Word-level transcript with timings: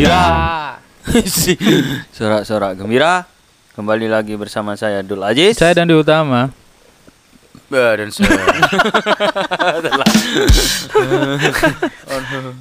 gembira. 0.00 0.80
Sorak-sorak 2.16 2.72
gembira. 2.74 3.28
Kembali 3.76 4.08
lagi 4.08 4.32
bersama 4.32 4.72
saya 4.72 5.04
Dul 5.04 5.20
Aziz. 5.20 5.60
Saya 5.60 5.76
dan 5.76 5.84
di 5.84 5.92
utama. 5.92 6.48
Bah, 7.68 7.92
dan 7.94 8.08
saya 8.08 8.32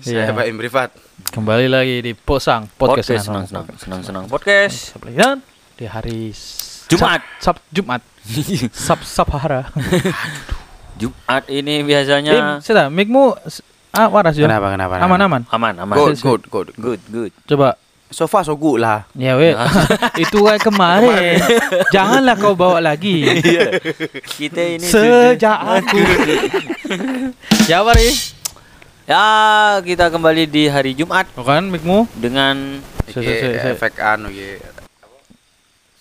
Iya. 0.04 0.28
saya 0.28 0.36
Pak 0.36 0.46
Imri 0.46 0.68
Fat. 0.68 0.92
Kembali 1.32 1.66
lagi 1.66 2.02
di 2.02 2.12
Posang 2.12 2.68
podcast 2.70 3.08
Podcast, 3.08 3.26
senang 3.26 3.46
senang 3.48 3.66
senang 3.80 4.02
senang 4.04 4.26
podcast. 4.28 5.00
Dan 5.02 5.40
di 5.76 5.88
hari 5.88 6.36
Jumat. 6.92 7.24
Sab, 7.40 7.56
Jumat. 7.70 8.04
Sab 8.76 9.00
Sabhara. 9.02 9.72
Jumat 11.00 11.48
ini 11.48 11.80
Eh, 11.80 11.88
biasanya 11.88 12.60
sudah, 12.60 12.92
mikmu 12.92 13.40
s- 13.46 13.64
ah 13.92 14.08
waras 14.08 14.34
ya. 14.34 14.46
Kenapa 14.46 14.70
kenapa? 14.70 14.94
kenapa? 14.96 15.06
Aman 15.06 15.20
aman. 15.20 15.42
aman 15.50 15.74
aman. 15.78 15.96
Good 15.96 16.18
good 16.20 16.42
good. 16.48 16.68
good 16.76 17.02
good. 17.10 17.32
Coba 17.46 17.76
Sofa 18.10 18.42
so 18.42 18.58
good 18.58 18.82
lah. 18.82 19.06
Ya 19.14 19.38
weh, 19.38 19.54
itu 20.24 20.42
kayak 20.42 20.66
kemarin. 20.66 21.38
Janganlah 21.90 22.34
kau 22.36 22.58
bawa 22.58 22.82
lagi. 22.82 23.22
Iya. 23.38 23.78
Kita 24.26 24.62
ini 24.66 24.82
Sejak 24.82 25.54
aku. 25.78 26.02
ya 27.70 27.86
Mari. 27.86 28.10
Ya, 29.06 29.26
kita 29.82 30.10
kembali 30.10 30.46
di 30.46 30.66
hari 30.66 30.94
Jumat 30.94 31.26
Bukan 31.34 31.70
mikmu? 31.70 32.06
dengan 32.14 32.78
se- 33.06 33.22
se- 33.22 33.58
se. 33.58 33.70
efek 33.74 33.98
anu 33.98 34.30
iki. 34.30 34.58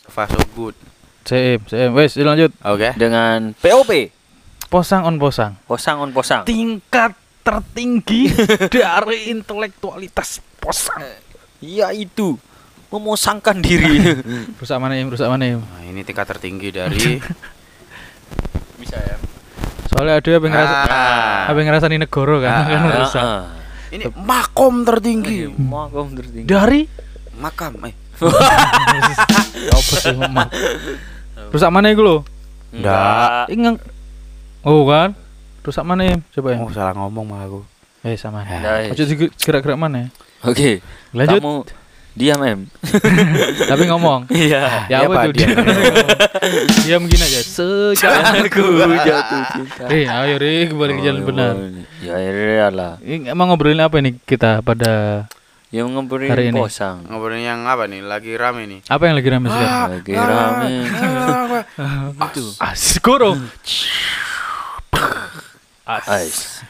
Sofa 0.01 0.29
so 0.29 0.41
good. 0.53 0.77
Sim, 1.25 1.61
sim. 1.65 1.93
Wes, 1.93 2.17
lanjut. 2.17 2.53
Oke. 2.63 2.97
dengan 2.97 3.53
POP 3.55 4.13
Posang 4.69 5.05
on 5.05 5.17
posang. 5.17 5.57
posang 5.65 6.01
on 6.01 6.13
posang. 6.13 6.45
Tingkat 6.45 7.17
tertinggi 7.49 8.29
dari 8.75 9.33
intelektualitas 9.33 10.45
posang. 10.57 11.01
Yaitu 11.59 12.37
memosangkan 12.89 13.59
diri. 13.59 14.01
Rusak 14.61 14.77
mana 14.77 14.95
im, 14.95 15.09
rusak 15.09 15.27
mana 15.27 15.45
im. 15.49 15.61
Nah, 15.61 15.83
ini 15.83 16.05
tingkat 16.05 16.29
tertinggi 16.29 16.69
dari 16.71 17.17
Bisa 18.81 18.97
ya. 18.97 19.17
Soalnya 19.89 20.21
ada 20.21 20.29
yang 20.29 20.45
ngerasa 20.45 20.77
Ah. 20.85 21.49
apa 21.49 21.57
yang 21.57 21.69
ngerasa 21.69 21.87
di 21.89 21.99
negara 21.99 22.37
kan, 22.39 22.53
Ah, 22.55 22.63
kan 22.63 22.81
rusak. 23.03 23.25
ini 23.91 24.05
makom 24.15 24.85
tertinggi. 24.85 25.49
Mau 25.51 25.89
kamu 25.89 26.11
tertinggi. 26.15 26.47
Dari 26.47 26.81
Makam 27.39 27.79
eh. 27.87 27.95
apa 29.69 29.95
sih 29.97 30.11
ngomong? 30.13 30.49
Rusak 31.49 31.71
mana 31.71 31.89
itu 31.89 32.03
lo? 32.03 32.27
Enggak. 32.71 33.47
Ingat. 33.49 33.79
Oh 34.61 34.85
kan? 34.85 35.15
Rusak 35.69 35.85
mana 35.85 36.17
im? 36.17 36.25
Coba 36.33 36.57
im. 36.57 36.65
Oh, 36.65 36.73
salah 36.73 36.97
ngomong 36.97 37.29
mah 37.29 37.45
aku. 37.45 37.61
Eh 38.01 38.17
sama. 38.17 38.41
Guys. 38.41 38.89
Ojo 38.89 39.05
gerak-gerak 39.37 39.77
mana? 39.77 40.09
Oke. 40.41 40.81
Lanjut. 41.13 41.45
Kamu 41.45 41.55
diam 42.17 42.41
em. 42.41 42.61
Tapi 43.71 43.85
ngomong. 43.85 44.33
Iya. 44.33 44.89
Ya 44.89 45.05
Iya, 45.05 45.13
apa 45.13 45.29
tuh 45.29 45.33
dia? 45.37 45.45
diam. 45.45 45.61
Diam 46.89 47.03
gini 47.05 47.21
aja. 47.21 47.41
Sejak 47.45 48.49
Aku 48.49 48.81
jatuh 48.81 49.43
cinta. 49.53 49.83
Eh, 49.93 50.09
ayo 50.09 50.41
Ri, 50.41 50.73
kembali 50.73 50.93
ke 50.97 51.03
jalan 51.05 51.21
Oh, 51.21 51.27
benar. 51.29 51.53
Ya 52.01 52.17
iyalah. 52.17 52.97
Ini 53.05 53.29
emang 53.29 53.53
ngobrolin 53.53 53.85
apa 53.85 54.01
ini 54.01 54.17
kita 54.25 54.65
pada 54.65 55.29
Yang 55.69 55.89
ngobrolin 55.93 56.33
Hari 56.33 56.49
ini. 56.49 56.57
posang. 56.57 57.05
Ngobrolin 57.13 57.45
yang 57.45 57.61
apa 57.69 57.85
nih? 57.85 58.01
Lagi 58.01 58.33
rame 58.41 58.65
nih. 58.65 58.81
apa 58.89 59.03
yang 59.05 59.21
lagi 59.21 59.29
rame 59.29 59.47
sekarang? 59.53 60.01
Lagi 60.01 60.13
rame. 60.17 60.73
Itu. 62.25 62.45
Asik 62.57 63.05
Ais. 65.89 66.61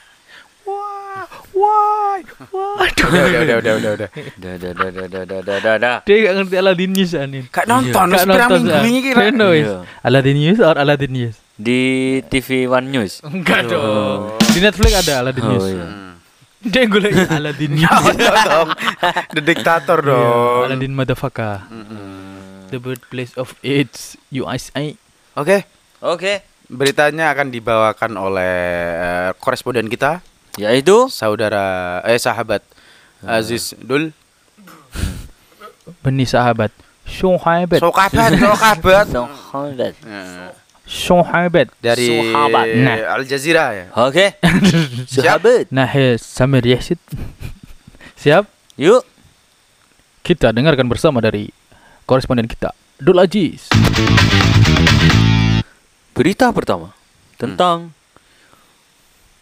Wah, 0.62 1.27
wah, 1.50 2.22
wah. 2.55 2.86
Udah, 2.86 3.08
udah, 3.11 3.41
udah, 3.42 3.56
udah, 3.58 3.72
udah. 3.75 4.08
Udah, 4.14 4.52
udah, 4.55 4.70
udah, 4.70 4.70
udah, 4.70 5.05
udah, 5.10 5.22
udah, 5.27 5.56
udah, 5.58 5.75
udah. 5.75 5.97
Dia 6.06 6.16
gak 6.22 6.34
ngerti 6.38 6.54
Aladdin 6.54 6.91
News 6.94 7.12
anin. 7.19 7.44
Kak 7.50 7.66
nonton, 7.66 8.06
yeah. 8.15 8.22
kak 8.22 8.26
nonton 8.31 8.60
minggu 8.62 8.87
ini 8.87 8.98
kira. 9.03 9.34
No, 9.34 9.50
iya. 9.50 9.82
Aladdin 10.06 10.38
News 10.38 10.62
or 10.62 10.78
Aladdin 10.78 11.10
News? 11.10 11.34
Di 11.59 11.81
TV 12.31 12.70
One 12.70 12.94
News. 12.94 13.19
Enggak 13.26 13.66
oh. 13.66 13.70
dong. 13.75 14.19
Di 14.54 14.59
Netflix 14.62 14.93
ada 15.03 15.12
Aladdin 15.26 15.43
oh, 15.43 15.50
News. 15.50 15.66
Oh, 15.66 15.75
iya. 15.75 15.87
Dia 16.62 16.82
gue 16.87 17.00
Aladdin 17.43 17.72
ya 17.75 17.91
News. 17.98 18.14
dong. 18.47 18.69
The 19.34 19.43
dictator 19.43 19.98
iya, 19.98 20.10
dong. 20.14 20.62
Aladdin 20.70 20.94
motherfucker. 20.94 21.66
The 22.70 22.78
birthplace 22.78 23.34
of 23.34 23.59
AIDS, 23.66 24.14
USA. 24.31 24.94
Oke. 25.34 25.66
Oke 26.06 26.57
beritanya 26.69 27.33
akan 27.33 27.49
dibawakan 27.49 28.12
oleh 28.21 28.55
eh, 28.97 29.31
koresponden 29.41 29.89
kita, 29.89 30.21
Yaitu 30.59 31.06
saudara 31.06 32.03
eh 32.03 32.19
sahabat 32.19 32.67
Aziz 33.23 33.79
Dul. 33.79 34.11
Benih 36.03 36.27
sahabat. 36.27 36.75
Sahabat. 37.09 37.81
Sokabat, 37.81 38.31
sokabat. 38.37 39.06
Sahabat. 39.09 39.95
Eh, 40.05 40.51
Sahabat. 40.89 41.69
Dari 41.79 42.33
Sahabat. 42.33 42.67
Nah. 42.75 42.97
Al 43.17 43.23
Jazeera 43.25 43.77
ya. 43.77 43.87
Oke. 43.97 44.37
Sahabat. 45.15 45.69
Nah, 45.71 45.89
Samir 46.19 46.65
Yasid. 46.65 47.00
Siap? 48.19 48.45
Yuk. 48.81 49.06
Kita 50.27 50.53
dengarkan 50.53 50.91
bersama 50.91 51.23
dari 51.25 51.49
koresponden 52.05 52.50
kita, 52.50 52.75
Dul 53.00 53.17
Aziz. 53.17 53.71
Berita 56.19 56.51
pertama 56.51 56.91
tentang 57.39 57.95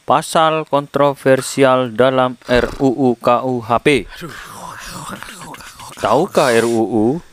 pasal 0.04 0.68
kontroversial 0.68 1.88
dalam 1.88 2.36
RUU 2.44 3.16
KUHP. 3.16 4.04
Tahukah 5.96 6.52
RUU? 6.60 7.24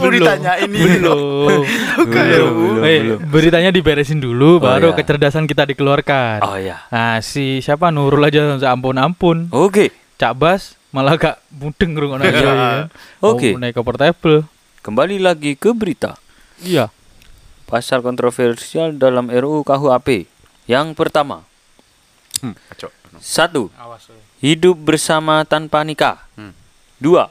Mau 0.00 0.08
ditanya 0.08 0.56
ini. 0.56 0.78
Belum. 0.80 1.60
Belum, 2.00 2.80
Eh, 2.80 2.98
belum. 3.04 3.18
beritanya 3.28 3.68
diberesin 3.68 4.18
dulu, 4.18 4.56
Oh, 4.56 4.64
baru 4.64 4.90
iya. 4.90 4.96
kecerdasan 4.96 5.44
kita 5.44 5.68
dikeluarkan. 5.68 6.40
Oh 6.40 6.56
ya. 6.56 6.88
Nah, 6.88 7.20
si 7.20 7.60
siapa 7.60 7.92
Nurul 7.92 8.24
aja 8.24 8.40
ampun-ampun. 8.64 9.52
Oke. 9.52 9.92
Cak 10.16 10.32
Bas 10.32 10.80
malah 10.94 11.20
gak 11.20 11.44
mudeng 11.52 11.92
ngrungokno 11.92 12.24
aja 12.24 12.40
ya. 12.40 12.70
Oke. 13.20 13.52
Oh, 13.52 13.60
naik 13.60 13.76
ke 13.76 13.82
portable. 13.84 14.48
Kembali 14.80 15.20
lagi 15.20 15.60
ke 15.60 15.76
berita. 15.76 16.16
Iya. 16.64 16.88
Pasal 17.64 18.04
kontroversial 18.04 18.94
dalam 18.94 19.32
RUU 19.32 19.64
KUHP. 19.64 20.28
Yang 20.64 20.96
pertama, 20.96 21.44
Kacau. 22.40 22.88
satu, 23.20 23.68
Awas. 23.76 24.08
hidup 24.40 24.76
bersama 24.80 25.44
tanpa 25.44 25.84
nikah. 25.84 26.24
Hmm. 26.36 26.52
Dua, 26.96 27.28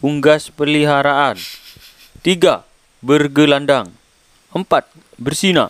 unggas 0.00 0.52
peliharaan. 0.52 1.36
Tiga, 2.20 2.64
bergelandang. 3.00 3.92
Empat, 4.52 4.88
bersina. 5.16 5.68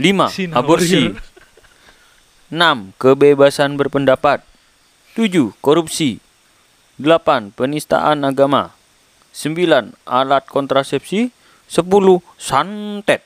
Lima, 0.00 0.32
Sina 0.32 0.56
aborsi. 0.60 1.12
warrior. 1.12 1.28
Enam, 2.50 2.90
kebebasan 2.96 3.76
berpendapat. 3.76 4.42
Tujuh, 5.14 5.52
korupsi. 5.60 6.18
Delapan, 6.96 7.52
penistaan 7.52 8.24
agama. 8.24 8.72
Sembilan, 9.32 9.94
alat 10.04 10.44
kontrasepsi. 10.48 11.30
Sepuluh, 11.70 12.18
santet. 12.34 13.22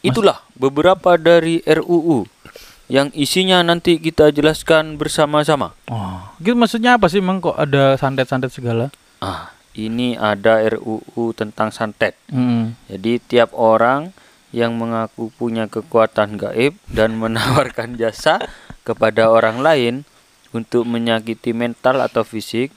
Itulah 0.00 0.40
beberapa 0.56 1.20
dari 1.20 1.60
RUU 1.60 2.24
yang 2.86 3.10
isinya 3.12 3.60
nanti 3.66 3.98
kita 3.98 4.30
jelaskan 4.30 4.94
bersama-sama. 4.96 5.74
Oh, 5.90 6.22
gitu 6.38 6.54
maksudnya 6.54 6.94
apa 6.96 7.10
sih 7.10 7.18
emang 7.18 7.42
kok 7.42 7.58
ada 7.58 7.98
santet-santet 7.98 8.54
segala? 8.54 8.94
Ah, 9.18 9.50
ini 9.74 10.14
ada 10.14 10.62
RUU 10.62 11.34
tentang 11.34 11.74
santet. 11.74 12.14
Hmm. 12.30 12.78
Jadi 12.86 13.18
tiap 13.18 13.52
orang 13.52 14.14
yang 14.54 14.78
mengaku 14.78 15.34
punya 15.34 15.66
kekuatan 15.66 16.38
gaib 16.38 16.78
dan 16.88 17.16
menawarkan 17.22 17.98
jasa 17.98 18.40
kepada 18.86 19.28
orang 19.28 19.60
lain 19.60 19.94
untuk 20.54 20.86
menyakiti 20.86 21.50
mental 21.50 21.98
atau 21.98 22.22
fisik 22.22 22.70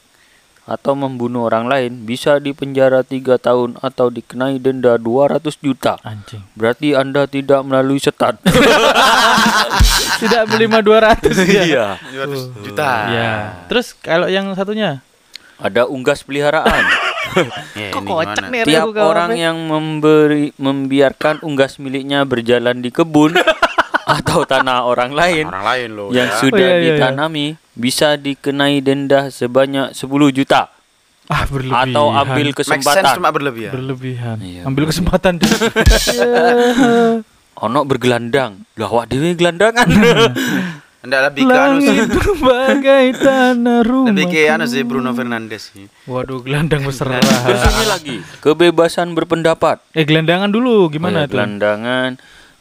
atau 0.69 0.93
membunuh 0.93 1.49
orang 1.49 1.65
lain 1.65 2.05
bisa 2.05 2.37
dipenjara 2.37 3.01
tiga 3.01 3.41
tahun 3.41 3.81
atau 3.81 4.13
dikenai 4.13 4.61
denda 4.61 5.01
200 5.01 5.41
juta. 5.57 5.97
Anjing. 6.05 6.45
Berarti 6.53 6.93
Anda 6.93 7.25
tidak 7.25 7.65
melalui 7.65 7.97
setat. 7.97 8.37
Tidak 10.21 10.43
beli 10.53 10.69
mah 10.69 10.85
200 10.85 11.25
ya. 11.49 11.63
Iya. 11.69 11.87
200 12.13 12.65
juta. 12.69 12.89
Iya. 13.09 13.31
Terus 13.65 13.97
kalau 13.97 14.29
yang 14.29 14.53
satunya? 14.53 15.01
Ada 15.57 15.89
unggas 15.89 16.21
peliharaan. 16.21 16.85
Ya, 17.77 17.93
Kok 17.93 18.09
kocak 18.09 18.49
nih 18.49 18.65
Tiap 18.65 18.89
orang 19.05 19.37
yang 19.37 19.53
memberi 19.69 20.49
membiarkan 20.57 21.45
unggas 21.45 21.77
miliknya 21.77 22.25
berjalan 22.25 22.81
di 22.81 22.89
kebun 22.89 23.37
atau 24.11 24.41
tanah 24.43 24.83
orang 24.83 25.11
lain 25.11 25.45
Orang 25.45 25.63
lain 25.63 25.89
loh. 25.91 26.09
yang 26.09 26.27
ya. 26.27 26.35
sudah 26.35 26.57
Oh, 26.57 26.65
iya, 26.67 26.75
iya, 26.75 26.81
iya. 26.81 26.93
ditanami 26.97 27.45
bisa 27.71 28.15
dikenai 28.15 28.79
denda 28.79 29.29
sebanyak 29.29 29.93
10 29.93 30.01
juta 30.31 30.73
Ah, 31.25 31.45
berlebihan. 31.45 31.87
atau 31.87 32.05
ambil 32.09 32.45
Make 32.47 32.57
sense 32.57 32.81
kesempatan. 32.81 33.13
cuma 33.13 33.29
berlebihan. 33.29 33.71
berlebihan. 33.71 34.37
Iya, 34.39 34.61
ambil 34.63 34.83
berlebihan. 34.83 34.89
kesempatan 34.89 35.33
deh. 35.37 35.49
Ono 37.65 37.79
bergelandang. 37.83 38.65
Lah 38.73 38.87
awak 38.87 39.05
dhewe 39.07 39.35
gelandangan. 39.35 39.85
Ndak 40.99 41.21
lebih 41.31 41.43
ke 41.45 41.55
anu 41.55 41.77
sih. 41.79 41.95
Langit 41.95 42.11
bagai 42.41 43.05
tanah 43.15 43.79
rumah. 43.83 44.09
Lebih 44.09 44.25
ke 44.27 44.41
anu 44.47 44.65
sih 44.65 44.81
Bruno 44.81 45.13
Fernandes 45.13 45.71
sih. 45.71 45.87
Waduh, 46.03 46.41
gelandang 46.41 46.83
mesra. 46.83 47.21
Terus 47.21 47.63
ini 47.69 47.85
lagi, 47.85 48.15
kebebasan 48.39 49.13
berpendapat. 49.13 49.79
eh, 49.93 50.03
gelandangan 50.03 50.49
dulu 50.49 50.87
Oh 50.87 50.89
gimana 50.89 51.23
ya, 51.23 51.25
tuh? 51.25 51.39
Gelandangan. 51.39 52.09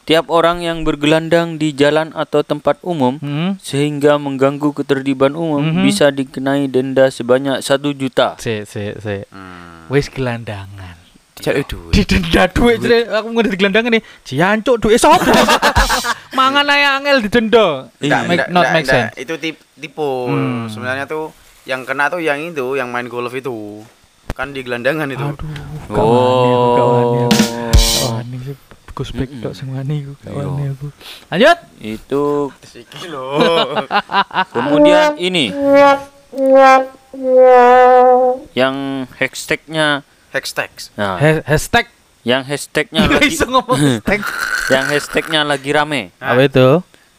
Tiap 0.08 0.32
orang 0.32 0.64
yang 0.64 0.88
bergelandang 0.88 1.60
di 1.60 1.76
jalan 1.76 2.16
atau 2.16 2.40
tempat 2.40 2.80
umum 2.80 3.20
Hmm? 3.20 3.60
sehingga 3.60 4.16
mengganggu 4.16 4.72
ketertiban 4.72 5.36
umum 5.36 5.60
Mhm. 5.60 5.84
bisa 5.84 6.08
dikenai 6.08 6.64
denda 6.64 7.12
sebanyak 7.12 7.60
satu 7.60 7.92
juta. 7.92 8.32
Se, 8.40 8.64
se, 8.64 8.96
se. 8.96 9.28
Hmm. 9.28 9.84
Wis 9.88 10.08
gelandangan. 10.08 10.96
Cari 11.36 11.60
duit. 11.62 11.92
Didenda 11.92 12.48
duit 12.48 12.80
jere 12.80 13.04
aku 13.06 13.30
ngerti 13.30 13.54
gelandangan 13.54 13.92
nih. 13.92 14.02
Jancuk 14.24 14.80
duit 14.80 14.96
sapa? 14.96 15.22
Mangan 16.34 16.66
ae 16.66 16.82
angel 16.82 17.20
didenda. 17.20 17.92
Nggak, 18.00 18.22
make, 18.24 18.48
not 18.48 18.66
make 18.72 18.88
sense. 18.88 19.12
Itu 19.12 19.36
tip, 19.36 19.60
tipu. 19.76 20.26
Hmm. 20.26 20.66
Sebenarnya 20.66 21.04
tuh 21.04 21.30
yang 21.62 21.84
kena 21.84 22.08
tuh 22.08 22.18
yang 22.18 22.40
itu, 22.40 22.74
yang 22.74 22.88
main 22.88 23.06
golf 23.06 23.30
itu. 23.30 23.84
Kan 24.32 24.50
di 24.50 24.64
gelandangan 24.64 25.04
itu. 25.04 25.20
Aduh, 25.20 25.52
Oh, 25.94 27.28
wani 28.08 28.36
sih. 28.40 28.56
Gus 28.56 28.77
Bek 29.04 29.30
tok 29.38 29.52
sing 29.52 29.68
wani 29.68 30.02
aku, 30.02 30.12
gak 30.18 30.30
Iya. 30.30 30.44
wani 30.44 30.64
aku. 30.68 30.86
Lanjut. 31.28 31.58
itu 31.78 32.24
Siki 32.62 33.06
loh. 33.06 33.38
kemudian 34.54 35.14
ini 35.16 35.54
yang 38.52 38.74
hashtagnya 39.14 40.02
Hashtag. 40.28 40.68
nah, 40.92 41.16
Ha- 41.16 41.40
Hashtag 41.42 41.88
yang 42.20 42.44
hashtagnya 42.44 43.08
lagi 43.08 43.32
bisa 43.32 43.46
ngomong 43.46 43.78
hashtag. 43.78 44.20
yang 44.74 44.84
hashtagnya 44.86 45.40
lagi 45.42 45.70
rame 45.70 46.12
Apa 46.18 46.44
itu? 46.44 46.68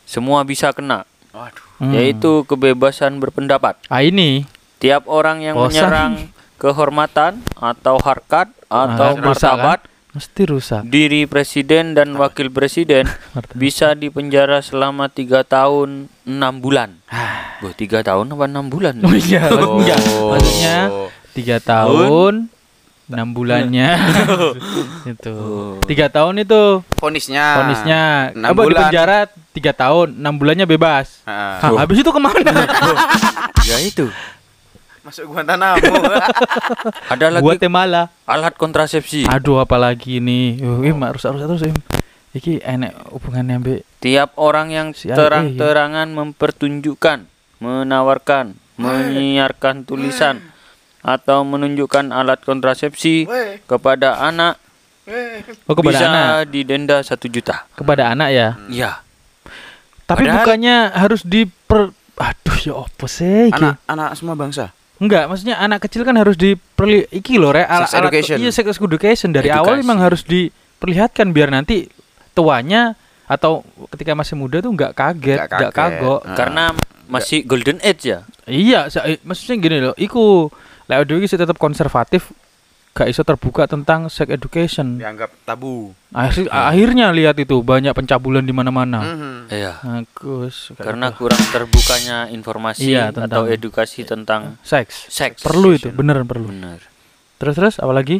semua 0.03 0.43
bisa 0.43 0.69
kena 0.69 1.07
Waduh. 1.31 1.65
Hmm. 1.79 1.91
yaitu 1.91 2.43
kebebasan 2.43 3.17
berpendapat 3.17 3.79
Ah 3.87 4.01
ini 4.01 4.45
tiap 4.77 5.07
orang 5.07 5.41
yang 5.41 5.55
Bosan. 5.55 5.73
menyerang 5.81 6.13
kehormatan 6.61 7.39
atau 7.55 7.95
harkat 7.97 8.51
atau 8.67 9.09
Ah, 9.09 9.17
rusak, 9.17 9.49
martabat 9.49 9.79
mesti 10.19 10.41
rusak. 10.45 10.81
diri 10.83 11.23
presiden 11.23 11.95
dan 11.95 12.11
wakil 12.13 12.47
presiden 12.49 13.07
bisa 13.55 13.91
dipenjara 13.93 14.59
selama 14.59 15.07
tiga 15.07 15.41
tahun 15.41 16.11
enam 16.23 16.53
bulan. 16.59 16.99
Boh, 17.59 17.71
tiga 17.71 17.99
tahun 18.01 18.27
apa 18.29 18.45
enam 18.45 18.67
bulan? 18.67 18.99
Oh 18.99 19.11
iya, 19.11 19.47
Oh. 19.55 19.79
enggak. 19.79 19.95
Maksudnya 19.97 20.77
tiga 21.31 21.57
tahun 21.57 22.51
enam 23.07 23.27
bulannya 23.31 23.89
itu 25.15 25.33
Oh. 25.33 25.79
tiga 25.81 26.07
tahun 26.07 26.43
itu 26.43 26.83
Fonisnya. 26.93 27.57
vonisnya 27.57 28.01
enam 28.33 28.49
apa 28.49 28.59
di 28.59 28.67
bulan. 28.67 28.81
penjara 28.85 29.19
tiga 29.49 29.71
tahun 29.73 30.13
enam 30.13 30.35
bulannya 30.35 30.67
bebas 30.67 31.23
Ah. 31.23 31.57
Hah, 31.57 31.79
habis 31.79 31.97
itu 31.97 32.11
ke 32.11 32.19
mana 32.19 32.53
ya 33.63 33.79
itu. 33.79 34.11
Masuk 35.09 35.25
Guantanamo. 35.27 35.81
Ada 37.13 37.25
lagi 37.31 37.41
Guatemala 37.41 38.13
alat 38.23 38.53
kontrasepsi. 38.53 39.25
aduh 39.25 39.57
apalagi 39.57 40.21
ini 40.21 40.53
Yuh, 40.55 40.85
Im, 40.85 41.01
rusak 41.01 41.33
rusak 41.33 41.49
terus 41.49 41.65
Im. 41.65 41.77
iki 42.29 42.61
enek 42.61 42.93
hubungannya 43.09 43.57
ambek 43.57 43.81
Tiap 43.97 44.37
orang 44.37 44.69
yang 44.69 44.87
terang-terangan 44.93 46.13
mempertunjukkan, 46.13 47.25
menawarkan, 47.57 48.53
menyiarkan 48.77 49.83
tulisan 49.83 50.45
atau 51.01 51.41
menunjukkan 51.41 52.13
alat 52.13 52.37
kontrasepsi 52.39 53.25
kepada 53.65 54.21
anak 54.21 54.61
oh 55.65 55.73
kepada 55.73 55.89
bisa 55.89 56.05
anak 56.05 56.29
didenda 56.47 57.01
satu 57.01 57.25
juta. 57.25 57.65
kepada 57.73 58.13
anak 58.13 58.29
ya 58.29 58.47
Ya. 58.69 58.91
tapi 60.05 60.23
Padahal- 60.23 60.45
bukannya 60.45 60.77
harus 60.93 61.25
diper 61.25 61.97
aduh 62.15 62.57
ya 62.59 62.73
apa 62.77 63.05
sih 63.05 63.49
iki? 63.49 63.57
Anak 63.57 63.75
anak 63.85 64.09
semua 64.13 64.35
bangsa. 64.35 64.69
Enggak, 64.99 65.25
maksudnya 65.25 65.55
anak 65.55 65.79
kecil 65.81 66.03
kan 66.03 66.11
harus 66.13 66.35
diperli 66.35 67.07
iki 67.09 67.35
loh, 67.35 67.49
re, 67.49 67.63
ala- 67.63 67.87
Sex 67.87 67.95
alat- 67.95 68.11
education. 68.11 68.35
Iya, 68.37 68.51
sex 68.51 68.67
education 68.75 69.29
dari 69.31 69.47
awal 69.47 69.73
Edukasi. 69.73 69.81
memang 69.81 69.99
harus 69.99 70.21
diperlihatkan 70.21 71.31
biar 71.31 71.49
nanti 71.49 71.87
tuanya 72.31 72.99
atau 73.23 73.63
ketika 73.89 74.11
masih 74.11 74.35
muda 74.35 74.59
tuh 74.59 74.69
nggak 74.69 74.91
kaget, 74.91 75.39
Nggak 75.39 75.47
nggak 75.49 75.71
kaget. 75.71 75.99
kagok. 75.99 76.21
Karena 76.35 76.63
masih 77.05 77.39
golden 77.41 77.79
age 77.79 78.03
ya. 78.05 78.19
Iya, 78.43 78.79
eh, 79.01 79.17
maksudnya 79.21 79.55
gini 79.57 79.77
loh, 79.81 79.95
iku 79.95 80.51
lek 80.85 81.05
dhewe 81.05 81.23
sih 81.23 81.37
tetap 81.37 81.55
konservatif, 81.55 82.33
gak 82.99 83.07
iso 83.07 83.23
terbuka 83.23 83.63
tentang 83.63 84.05
sex 84.05 84.27
education. 84.27 84.99
Dianggap 84.99 85.31
tabu. 85.41 85.95
Akhir- 86.11 86.51
Akhirnya 86.51 87.09
lihat 87.09 87.39
itu 87.39 87.55
banyak 87.57 87.91
pencabulan 87.91 88.43
di 88.43 88.51
mana-mana. 88.51 88.99
Mhm. 88.99 89.33
Iya. 89.47 89.73
Bagus. 89.79 90.69
kayak 90.69 90.83
Karena 90.83 91.07
gitu. 91.07 91.17
kurang 91.17 91.43
terbukanya 91.47 92.17
informasi 92.27 92.83
Iya, 92.85 93.09
atau 93.09 93.47
edukasi 93.47 94.03
tentang 94.03 94.59
seks 94.61 95.07
seks. 95.07 95.39
perlu 95.39 95.71
itu, 95.71 95.87
beneran 95.89 96.23
perlu. 96.23 96.51
Benar. 96.51 96.83
Terus 97.37 97.55
terus 97.55 97.75
apa 97.77 97.93
lagi? 97.93 98.19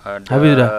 Ada 0.00 0.30
Habis 0.30 0.50
udah? 0.54 0.70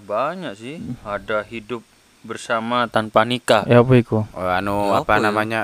banyak 0.00 0.52
sih. 0.54 0.76
Ada 1.00 1.44
hidup 1.44 1.86
bersama 2.20 2.86
tanpa 2.86 3.22
nikah. 3.22 3.62
Ya 3.64 3.78
apa 3.78 3.94
iku? 3.94 4.26
Oh, 4.26 4.48
anu 4.48 4.90
Ya, 4.90 4.98
apa 4.98 5.06
apa 5.06 5.14
ya? 5.14 5.22
namanya? 5.22 5.60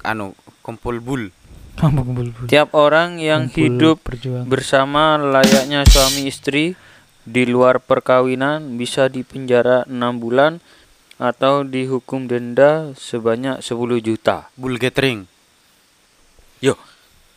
Anu 0.00 0.32
kumpul 0.60 0.96
bul. 0.98 1.28
Kamu 1.72 2.00
kumpul 2.04 2.26
Tiap 2.46 2.76
orang 2.76 3.18
yang 3.18 3.48
kumpul 3.48 3.62
hidup 3.64 3.96
perjuangan. 4.04 4.46
bersama 4.46 5.16
layaknya 5.18 5.82
suami 5.88 6.28
istri 6.28 6.76
di 7.22 7.46
luar 7.46 7.78
perkawinan 7.78 8.76
bisa 8.76 9.06
dipenjara 9.06 9.86
enam 9.86 10.18
bulan 10.18 10.58
atau 11.16 11.62
dihukum 11.62 12.26
denda 12.26 12.90
sebanyak 12.98 13.62
10 13.62 14.02
juta. 14.02 14.50
Bul 14.58 14.74
gathering. 14.74 15.30
Yo, 16.58 16.74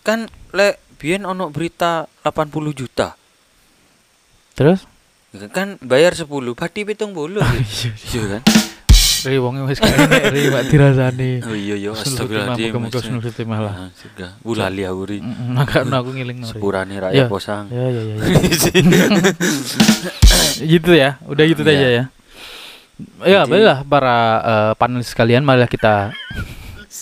kan 0.01 0.25
le 0.51 0.77
biyen 0.97 1.25
ono 1.25 1.49
berita 1.49 2.09
80 2.21 2.73
juta. 2.73 3.13
Terus? 4.55 4.87
Kan 5.51 5.75
bayar 5.83 6.15
10, 6.15 6.25
berarti 6.55 6.81
pitung 6.87 7.11
bulu. 7.11 7.43
Iya, 7.45 7.91
Iya 7.93 8.23
kan? 8.39 8.41
Ri 9.25 9.41
wonge 9.41 9.65
wis 9.65 9.81
gak 9.81 9.89
enek 10.05 10.23
ri 10.29 10.41
mak 10.53 10.63
dirasani. 10.69 11.31
Oh 11.41 11.57
iya 11.57 11.75
iya 11.75 11.89
astagfirullahaladzim. 11.91 12.69
Muga-muga 12.77 12.99
sunul 13.01 13.21
timah 13.25 13.59
lah. 13.59 13.73
Ah, 13.73 13.89
sudah. 13.97 14.29
Bulali 14.45 14.85
auri. 14.85 15.17
Maka 15.25 15.81
aku 15.81 16.13
ngiling 16.13 16.45
ri. 16.45 16.47
Sepurane 16.47 16.93
Ya. 16.93 17.01
rakyat 17.09 17.25
posang. 17.25 17.65
Ya 17.73 17.89
ya 17.89 18.01
ya. 18.05 18.15
ya. 18.21 18.27
gitu 20.61 20.91
ya. 20.93 21.09
Udah 21.25 21.43
gitu 21.43 21.61
Iya. 21.65 21.73
aja 21.73 21.87
ya. 21.89 22.03
Ya, 23.25 23.39
Jadi- 23.43 23.49
baiklah 23.51 23.77
para 23.83 24.15
eh, 24.39 24.71
panelis 24.77 25.09
sekalian, 25.11 25.43
marilah 25.43 25.67
kita 25.67 26.15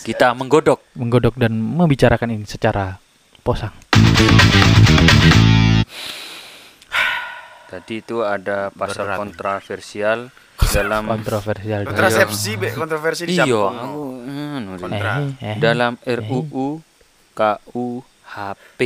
Kita 0.04 0.34
menggodok. 0.34 0.82
menggodok 0.98 1.38
dan 1.38 1.54
membicarakan 1.54 2.34
ini 2.34 2.46
secara 2.50 2.98
posang. 3.46 3.76
Tadi 7.74 8.06
itu 8.06 8.22
ada 8.22 8.70
pasal 8.70 9.10
Berat. 9.10 9.18
kontroversial 9.18 10.20
dalam 10.70 11.10
Kontroversial. 11.10 11.82
Kontrasepsi, 11.84 12.52
be, 12.54 12.70
kontroversi 12.70 13.26
di 13.26 13.34
Iya, 13.34 13.50
Japang. 13.50 13.74
aku 13.76 14.02
anu. 14.54 14.72
Kontra. 14.78 15.14
Eh, 15.42 15.42
eh. 15.44 15.58
dalam 15.58 15.98
RUU 15.98 16.78
KUHP. 17.34 18.80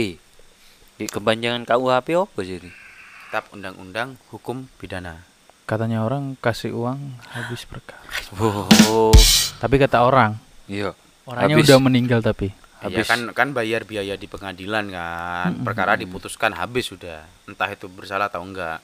Di 0.95 1.05
kepanjangan 1.05 1.67
KUHP 1.67 2.07
apa 2.15 2.39
sih? 2.41 2.63
Kitab 2.63 3.43
Undang-Undang 3.51 4.15
Hukum 4.31 4.71
Pidana. 4.79 5.19
Katanya 5.67 6.01
orang 6.01 6.39
kasih 6.39 6.71
uang 6.71 6.95
habis 7.27 7.67
berkah. 7.67 7.99
Oh, 8.39 9.11
Tapi 9.59 9.75
kata 9.75 9.99
orang, 9.99 10.39
iya. 10.63 10.95
orangnya 11.27 11.59
Habis. 11.59 11.67
udah 11.67 11.77
meninggal 11.83 12.23
tapi. 12.23 12.55
Ya 12.77 12.93
Habis. 12.93 13.09
kan 13.09 13.19
kan 13.33 13.47
bayar 13.51 13.83
biaya 13.83 14.13
di 14.13 14.25
pengadilan 14.25 14.85
kan. 14.87 15.49
Perkara 15.61 15.97
diputuskan 15.97 16.53
habis 16.53 16.85
sudah. 16.85 17.25
Entah 17.43 17.65
itu 17.67 17.85
bersalah 17.87 18.27
atau 18.27 18.39
enggak. 18.39 18.77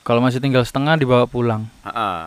Kalau 0.00 0.20
masih 0.20 0.36
tinggal 0.36 0.62
setengah 0.62 0.96
dibawa 0.96 1.24
pulang. 1.24 1.64
Heeh. 1.82 2.18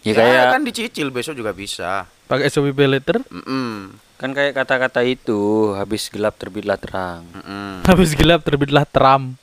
Ya 0.00 0.12
kayak 0.14 0.54
kan 0.54 0.62
dicicil 0.62 1.10
besok 1.10 1.34
juga 1.34 1.50
bisa. 1.50 2.06
Pakai 2.24 2.46
SOP 2.46 2.70
pay 2.70 2.86
letter 2.86 3.18
Mm-mm. 3.26 3.90
kan 4.14 4.30
kayak 4.30 4.54
kata-kata 4.54 5.00
itu 5.00 5.72
habis 5.74 6.06
gelap 6.06 6.36
terbitlah 6.36 6.76
terang. 6.76 7.26
Mm-mm. 7.32 7.82
habis 7.84 8.14
gelap 8.14 8.42
terbitlah 8.42 8.84
teram. 8.84 9.34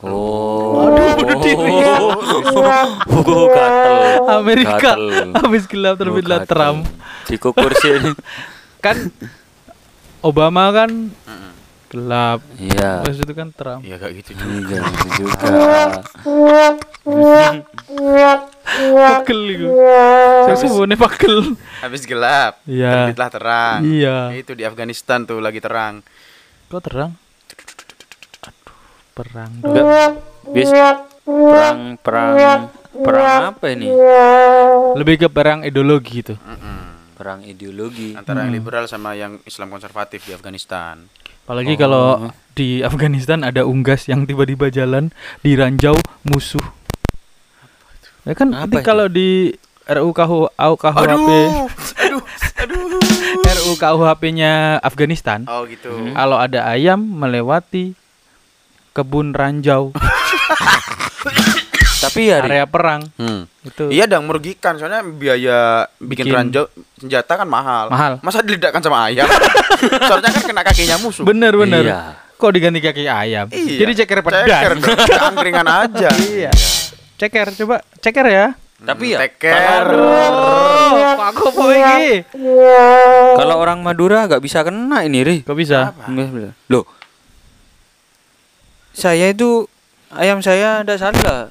Oh. 0.00 0.92
Oh, 3.08 3.48
gatel. 3.48 3.96
Amerika 4.30 4.76
Gatel. 4.76 5.04
habis 5.34 5.64
gelap 5.64 5.96
Oh, 5.96 6.00
terbitlah 6.02 6.38
gatel. 6.38 6.50
teram. 6.50 6.76
Dikukur 7.24 7.72
sih. 7.74 8.12
Kan 8.78 9.08
Obama 10.24 10.72
kan 10.72 11.12
gelap. 11.92 12.40
Iya. 12.56 13.04
Terus 13.06 13.22
itu 13.22 13.32
kan 13.36 13.52
teram. 13.52 13.78
Ya 13.84 14.00
kayak 14.00 14.24
gitu 14.24 14.32
juga. 14.34 14.80
Iya 14.80 14.80
gitu 14.82 15.08
juga. 15.20 15.36
Pegel 19.20 19.40
itu. 19.54 19.66
Saya 20.48 20.56
sebenarnya 20.56 20.98
pegel. 20.98 21.36
Habis 21.84 22.02
gelap, 22.08 22.58
Iya. 22.64 23.12
terbitlah 23.12 23.30
terang. 23.30 23.78
Iya. 23.84 24.32
Itu 24.34 24.56
di 24.56 24.64
Afghanistan 24.64 25.28
tuh 25.28 25.38
lagi 25.38 25.60
terang. 25.60 26.00
Kok 26.72 26.80
terang? 26.82 27.12
Aduh, 28.48 28.74
perang. 29.12 29.50
Enggak. 29.60 30.10
Bis 30.50 30.68
perang 31.24 31.96
perang 32.00 32.68
perang 32.94 33.42
apa 33.54 33.66
ini? 33.72 33.88
Lebih 34.96 35.24
ke 35.24 35.28
perang 35.28 35.62
ideologi 35.62 36.24
itu. 36.24 36.34
Mm-mm. 36.36 36.93
Perang 37.14 37.40
ideologi. 37.40 38.12
Antara 38.12 38.42
yang 38.42 38.50
Hmm. 38.50 38.58
liberal 38.58 38.84
sama 38.84 39.14
yang 39.14 39.38
Islam 39.42 39.70
konservatif 39.70 40.22
di 40.22 40.32
Afghanistan. 40.32 41.06
Apalagi 41.44 41.72
Oh. 41.72 41.78
kalau 41.78 42.06
di 42.52 42.80
Afghanistan 42.80 43.40
ada 43.40 43.62
unggas 43.62 44.04
yang 44.04 44.24
tiba-tiba 44.24 44.68
jalan 44.68 45.14
di 45.40 45.54
ranjau 45.54 45.94
musuh. 46.24 46.62
Ya 48.24 48.32
kan 48.32 48.50
Apa 48.50 48.80
itu? 48.80 48.82
kalau 48.82 49.06
di 49.06 49.52
RUKH 49.84 50.32
KUHP 50.56 51.28
aduh, 52.00 52.22
aduh. 52.56 53.00
RUKUHP-nya 53.44 54.52
Afghanistan, 54.80 55.44
Oh 55.44 55.62
gitu. 55.64 55.92
Hmm. 55.92 56.16
kalau 56.16 56.36
ada 56.36 56.64
ayam 56.66 56.98
melewati 56.98 57.92
kebun 58.90 59.30
ranjau 59.30 59.92
Tapi 62.04 62.20
ya 62.26 62.36
area 62.38 62.64
perang 62.64 63.00
Hmm. 63.14 63.48
itu 63.60 63.88
Iya 63.88 64.04
dong 64.04 64.26
merugikan 64.26 64.76
soalnya 64.76 65.00
biaya 65.00 65.88
bikin, 65.96 66.28
Bikin- 66.28 66.34
ranjau 66.34 66.64
senjata 66.96 67.32
kan 67.34 67.48
mahal. 67.48 67.88
Mahal. 67.88 68.12
Masa 68.20 68.40
diledakkan 68.40 68.80
sama 68.80 69.08
ayam? 69.08 69.24
Soalnya 70.08 70.30
kan 70.30 70.42
kena 70.44 70.62
kakinya 70.62 70.96
musuh. 70.98 71.24
bener 71.24 71.52
bener. 71.52 71.82
Iya. 71.82 72.00
Kok 72.34 72.50
diganti 72.50 72.80
kaki 72.80 73.04
ayam? 73.04 73.46
Iya. 73.48 73.78
Jadi 73.80 73.92
ceker 73.96 74.20
pedas. 74.20 74.44
Ceker 74.44 74.72
dong, 74.76 74.98
angkringan 75.32 75.66
aja. 75.66 76.08
iya. 76.30 76.50
Ceker 77.16 77.52
coba 77.56 77.76
ceker 77.98 78.26
ya. 78.26 78.46
Tapi 78.84 79.16
ya 79.16 79.24
aku 81.24 81.44
mau 81.50 81.72
iki? 81.72 82.20
kalau 83.34 83.56
orang 83.56 83.80
Madura 83.80 84.28
nggak 84.28 84.44
bisa 84.44 84.60
kena 84.60 85.00
ini, 85.02 85.24
Ri. 85.24 85.36
Kok 85.40 85.56
bisa. 85.56 85.96
Loh. 86.68 86.84
Saya 88.92 89.32
itu 89.32 89.66
ayam 90.10 90.38
saya 90.38 90.84
ada 90.84 90.94
salah. 90.94 91.50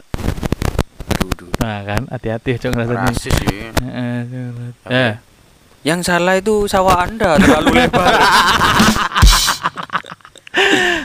Aduh, 1.24 1.32
aduh. 1.32 1.48
Nah 1.58 1.80
kan, 1.84 2.02
hati-hati 2.10 2.60
cok 2.60 2.72
rasanya. 2.76 3.08
Rasis 3.08 3.32
sih. 3.32 3.72
Heeh, 3.80 4.20
Eh, 4.86 5.14
Yang 5.84 6.00
salah 6.06 6.36
itu 6.36 6.64
sawah 6.66 7.00
Anda 7.02 7.36
terlalu 7.38 7.72
lebar. 7.78 8.08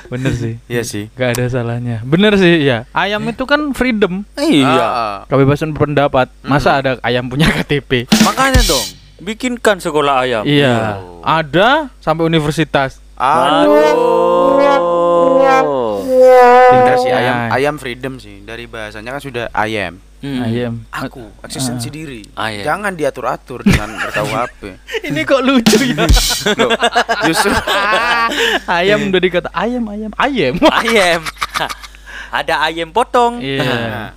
bener 0.08 0.32
sih. 0.32 0.54
Iya 0.64 0.82
sih. 0.82 1.10
Gak 1.12 1.34
ada 1.34 1.44
salahnya. 1.48 2.00
Bener 2.02 2.34
sih, 2.34 2.62
ya. 2.62 2.86
Ayam 2.90 3.22
itu 3.26 3.42
kan 3.42 3.70
freedom, 3.72 4.22
iya. 4.36 4.66
Ah, 4.68 5.16
kebebasan 5.26 5.70
berpendapat. 5.70 6.30
Masa 6.42 6.78
ada 6.78 6.96
ayam 7.00 7.26
punya 7.26 7.46
KTP? 7.56 8.06
Makanya 8.22 8.62
dong, 8.64 8.86
bikinkan 9.20 9.78
sekolah 9.78 10.22
ayam. 10.22 10.42
Iya. 10.42 10.98
Ada 11.20 11.90
sampai 11.98 12.24
universitas. 12.24 12.98
Aduh. 13.14 13.98
Pintar 16.68 16.94
sih 16.96 17.10
ayam, 17.10 17.34
Ya. 17.34 17.50
ayam 17.52 17.74
freedom 17.76 18.14
sih. 18.16 18.40
Dari 18.40 18.64
bahasanya 18.64 19.10
kan 19.10 19.20
sudah 19.20 19.44
ayam. 19.52 19.98
Hmm. 20.18 20.42
Ayam. 20.42 20.74
Aku, 20.90 21.30
eksistensi 21.46 21.94
diri. 21.94 22.26
Ayam. 22.34 22.66
Jangan 22.66 22.92
diatur-atur 22.98 23.62
dengan 23.62 23.94
berKUHP. 24.02 24.60
Ini 25.06 25.20
kok 25.22 25.40
lucu 25.46 25.78
ya? 25.78 26.02
Loh, 26.58 26.70
justru 27.22 27.54
ayam 28.82 29.14
udah 29.14 29.20
dikata 29.22 29.48
ayam, 29.54 29.86
ayam, 29.86 30.10
ayam. 30.18 30.54
Ayam. 30.58 31.20
Ada 32.34 32.66
ayam 32.66 32.90
potong. 32.90 33.38
Iya. 33.38 33.62
Nah, 33.62 34.10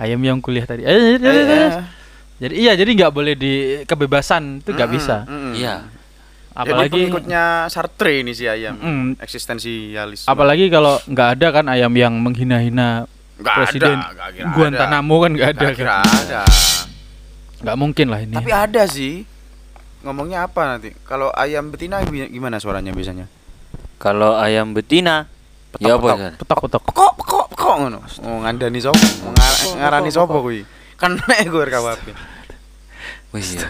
Ayam 0.00 0.16
yang 0.24 0.40
kuliah 0.40 0.64
tadi. 0.64 0.80
Eh, 0.82 0.90
eh, 0.90 1.20
eh, 1.20 1.20
eh. 1.20 1.44
eh, 1.68 1.72
Jadi 2.40 2.54
iya, 2.56 2.72
jadi 2.72 2.88
nggak 2.88 3.12
boleh 3.12 3.36
di 3.36 3.84
kebebasan 3.84 4.64
itu 4.64 4.72
nggak 4.72 4.88
mm, 4.88 4.96
bisa. 4.96 5.16
mm, 5.28 5.30
mm. 5.30 5.52
Iya. 5.60 5.74
Jadi 6.50 6.56
Apalagi 6.56 6.92
pengikutnya 7.06 7.42
Sartre 7.68 8.24
ini 8.24 8.32
si 8.32 8.48
ayam. 8.48 8.80
Mm. 8.80 9.20
Eksistensialis. 9.20 10.24
apalagi 10.24 10.72
kalau 10.72 10.96
nggak 11.04 11.28
ada 11.36 11.46
kan 11.52 11.64
ayam 11.68 11.92
yang 11.92 12.16
menghina-hina 12.16 13.04
Nggak 13.40 13.56
presiden 13.56 13.96
ada, 13.96 14.12
nggak 14.12 14.52
Guantanamo 14.52 15.14
kan 15.16 15.30
nggak 15.32 15.50
ada 15.50 15.60
Nggak 15.62 15.74
kira 15.74 15.92
kan. 15.94 16.04
ada. 16.04 16.40
Nggak 17.60 17.76
mungkin 17.76 18.06
lah 18.08 18.20
ini. 18.20 18.34
Tapi 18.34 18.50
ada 18.50 18.82
sih. 18.86 19.14
Ngomongnya 20.00 20.44
apa 20.44 20.60
nanti? 20.66 20.96
Kalau 21.02 21.28
ayam 21.30 21.68
betina 21.68 22.00
gimana 22.04 22.56
suaranya 22.56 22.88
biasanya? 22.90 23.28
Kalau 23.96 24.32
ayam 24.34 24.72
betina, 24.72 25.28
ya 25.76 25.92
apa? 25.94 26.00
Petok-petok. 26.00 26.16
San? 26.16 26.32
petok-petok. 26.36 26.82
Pekok, 26.82 27.12
pekok, 27.18 27.44
pekok 27.52 27.74
ngono. 27.78 27.98
Oh, 28.22 28.40
ngandani 28.40 28.80
sopo? 28.80 28.96
Mau 29.20 29.32
ngar- 29.34 29.76
ngarani 29.76 30.10
sopo 30.10 30.40
kuwi? 30.40 30.64
Kan 30.96 31.20
nek 31.20 31.44
gue 31.44 31.62
RKUHP. 31.62 32.06
Wih, 33.30 33.44
iya. 33.44 33.68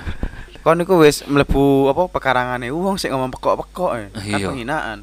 Kon 0.60 0.76
niku 0.76 0.96
wis 0.96 1.24
mlebu 1.24 1.88
apa 1.88 2.06
pekarangane 2.08 2.70
wong 2.70 2.94
sik 2.94 3.10
ngomong 3.10 3.32
pekok-pekok 3.32 3.90
ya. 3.92 4.06
Kan 4.08 4.22
Iya. 4.22 4.46
penghinaan. 4.46 4.98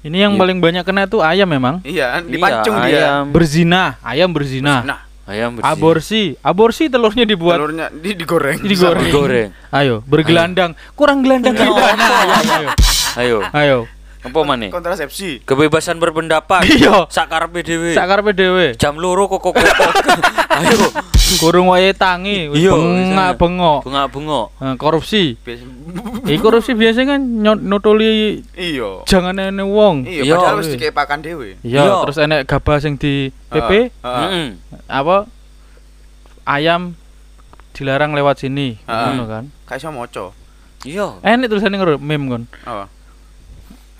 Ini 0.00 0.16
yang 0.18 0.32
Iya. 0.34 0.40
paling 0.40 0.58
banyak 0.58 0.80
kena 0.82 1.04
tuh 1.04 1.20
ayam 1.20 1.44
memang. 1.44 1.84
Iya, 1.84 2.16
Iya, 2.16 2.24
dipancung 2.24 2.76
dia. 2.88 3.20
ayam, 3.20 3.24
Berzina, 3.28 4.00
ayam 4.00 4.32
berzina. 4.32 4.74
Nah, 4.80 5.00
ayam 5.28 5.50
bersih. 5.54 5.68
Aborsi, 5.68 6.22
aborsi 6.40 6.84
telurnya 6.88 7.28
dibuat 7.28 7.60
telurnya 7.60 7.86
di 7.92 8.16
digoreng. 8.16 8.64
digoreng. 8.64 9.04
Digoreng. 9.04 9.48
Ayo, 9.70 10.00
bergelandang. 10.02 10.72
Kurang 10.92 11.20
gelandang 11.20 11.52
kita. 11.52 11.68
Ayo, 11.68 12.68
Ayo, 13.12 13.38
ayo. 13.52 13.78
Apa 14.20 14.38
mana? 14.42 14.68
Kontrasepsi. 14.68 15.40
Kebebasan 15.42 15.96
berpendapat. 15.96 16.68
Iya. 16.70 17.08
Sakarpe 17.08 17.60
dhewe. 17.60 17.92
Sakarepe 17.92 18.32
dhewe. 18.32 18.66
Jam 18.74 18.96
loro 18.96 19.26
kok 19.26 19.40
kok. 19.40 19.56
kok. 19.56 19.64
Ayo. 20.60 20.88
Kurung 21.38 21.70
wae 21.70 21.94
tangi, 21.94 22.50
Iya, 22.50 22.74
bengak 22.74 23.38
bengok. 23.38 23.86
Bengak-bengok. 23.86 24.46
Nah, 24.58 24.74
korupsi. 24.74 25.38
Biasa- 25.38 25.62
Eh 26.26 26.36
korupsi 26.36 26.74
biasanya 26.74 27.14
kan 27.14 27.20
nyot- 27.22 27.62
nutuli 27.62 28.42
Iya. 28.52 29.02
jangan 29.04 29.38
ene 29.38 29.62
wong. 29.62 30.04
Iya, 30.04 30.26
Iya. 30.26 30.34
padahal 30.36 30.58
wis 30.58 30.74
dikepakan 30.74 31.18
dhewe. 31.20 31.48
Iya, 31.62 31.80
Iya. 31.80 31.94
terus 32.02 32.18
enek 32.18 32.40
gabah 32.44 32.76
sing 32.78 32.94
di 32.94 33.30
PP 33.46 33.70
Heeh, 33.70 33.86
heeh. 34.02 34.26
Mm-mm. 34.26 34.48
apa 34.86 35.30
ayam 36.44 36.98
dilarang 37.72 38.12
lewat 38.12 38.42
sini, 38.42 38.76
Heeh. 38.80 39.04
ngono 39.06 39.24
kan. 39.26 39.44
Kayak 39.64 39.80
iso 39.80 39.90
moco. 39.90 40.26
Iya. 40.82 41.20
Enek 41.22 41.46
tulisannya 41.46 41.78
ngero 41.78 41.94
meme 41.96 42.26
kon. 42.28 42.42
Oh. 42.66 42.86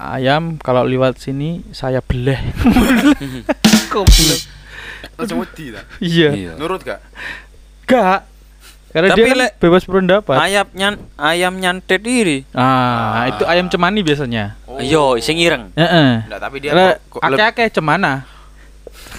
Ayam 0.01 0.57
kalau 0.57 0.83
lewat 0.83 1.21
sini 1.21 1.61
saya 1.71 2.01
beleh. 2.01 2.41
Goblok. 3.93 4.41
Langsung 5.15 5.39
wedi 5.39 5.69
ta. 5.71 5.85
Iya. 5.99 6.33
Iya. 6.33 6.53
Nurut 6.57 6.81
gak? 6.81 7.05
Gak. 7.85 8.25
Karena 8.91 9.13
Tapi 9.13 9.21
dia 9.21 9.29
kan 9.29 9.39
bebas 9.61 9.83
berpendapat. 9.85 10.35
Ayam 10.35 10.67
nyan 10.73 10.95
ayam 11.15 11.53
nyantet 11.55 12.01
iri. 12.03 12.49
Ah, 12.51 13.29
itu 13.29 13.45
ayam 13.45 13.69
cemani 13.69 14.01
biasanya. 14.01 14.57
Oh. 14.65 14.81
Yo, 14.81 15.15
sing 15.19 15.37
ireng. 15.37 15.69
Heeh. 15.75 16.25
Enggak, 16.25 16.41
tapi 16.41 16.57
dia 16.59 16.73
kok, 16.73 16.97
kok 17.13 17.23
akeh-akeh 17.23 17.69
cemana. 17.71 18.25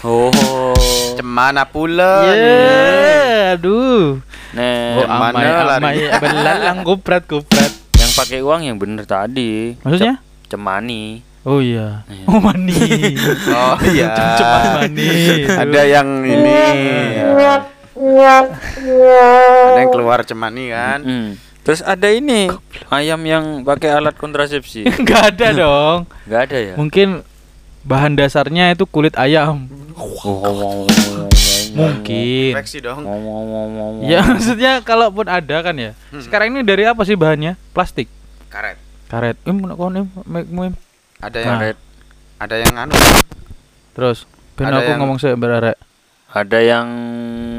Oh. 0.02 0.74
cemana 1.14 1.62
pula 1.64 2.26
Iya, 2.26 2.34
nih. 2.34 3.54
aduh. 3.54 4.18
Nih, 4.52 4.98
Oh, 4.98 5.06
Cemana 5.06 5.30
amai 5.30 5.46
lari. 5.46 5.84
amai 5.86 5.96
belalang 6.20 6.78
kupret 6.90 7.24
kupret. 7.24 7.72
yang 7.94 8.12
pakai 8.12 8.42
uang 8.42 8.62
yang 8.66 8.76
bener 8.76 9.06
tadi. 9.06 9.78
Maksudnya? 9.78 10.20
Cem- 10.52 10.60
cemani. 10.60 11.24
Oh 11.48 11.64
iya. 11.64 12.04
Iya. 12.12 12.26
Oh 12.28 12.44
mani. 12.44 12.76
Oh 13.56 13.78
iya. 13.88 14.12
Cem-ceman 14.12 14.62
mani. 14.84 15.10
Ada 15.48 15.82
yang 15.88 16.08
ini. 16.28 16.60
ya. 17.96 18.36
Ada 19.72 19.80
yang 19.80 19.92
keluar 19.96 20.20
cemani 20.28 20.76
kan. 20.76 21.00
Mm. 21.02 21.30
Terus 21.64 21.80
ada 21.88 22.12
ini 22.12 22.52
ayam 22.92 23.22
yang 23.24 23.64
pakai 23.64 23.96
alat 23.96 24.20
kontrasepsi. 24.20 24.84
Enggak 25.00 25.32
ada 25.34 25.48
dong. 25.56 25.98
Enggak 26.28 26.42
ada 26.52 26.58
ya? 26.60 26.76
Mungkin 26.76 27.08
bahan 27.88 28.20
dasarnya 28.20 28.76
itu 28.76 28.84
kulit 28.84 29.16
ayam. 29.16 29.72
Mungkin. 31.72 32.52
Infeksi 32.52 32.84
dong. 32.84 33.08
Ya 34.04 34.20
maksudnya 34.28 34.84
kalaupun 34.84 35.32
ada 35.32 35.64
kan 35.64 35.80
ya. 35.80 35.96
Sekarang 36.20 36.52
ini 36.52 36.68
dari 36.68 36.84
apa 36.84 37.08
sih 37.08 37.16
bahannya? 37.16 37.56
Plastik. 37.72 38.12
Karet. 38.52 38.91
Karet. 39.12 39.36
Im 39.44 39.60
nak 39.60 39.76
kon 39.76 39.92
im 39.94 40.08
mek 40.24 40.48
mu, 40.48 40.64
im. 40.64 40.76
Ada 41.20 41.38
yang 41.38 41.56
Nah. 41.60 41.76
ada 42.40 42.56
yang 42.56 42.74
anu. 42.80 42.96
Terus 43.92 44.24
ben 44.56 44.72
aku 44.72 44.88
yang- 44.88 45.00
ngomong 45.00 45.20
saya 45.20 45.36
berarek 45.36 45.76
Ada 46.32 46.58
yang 46.58 46.88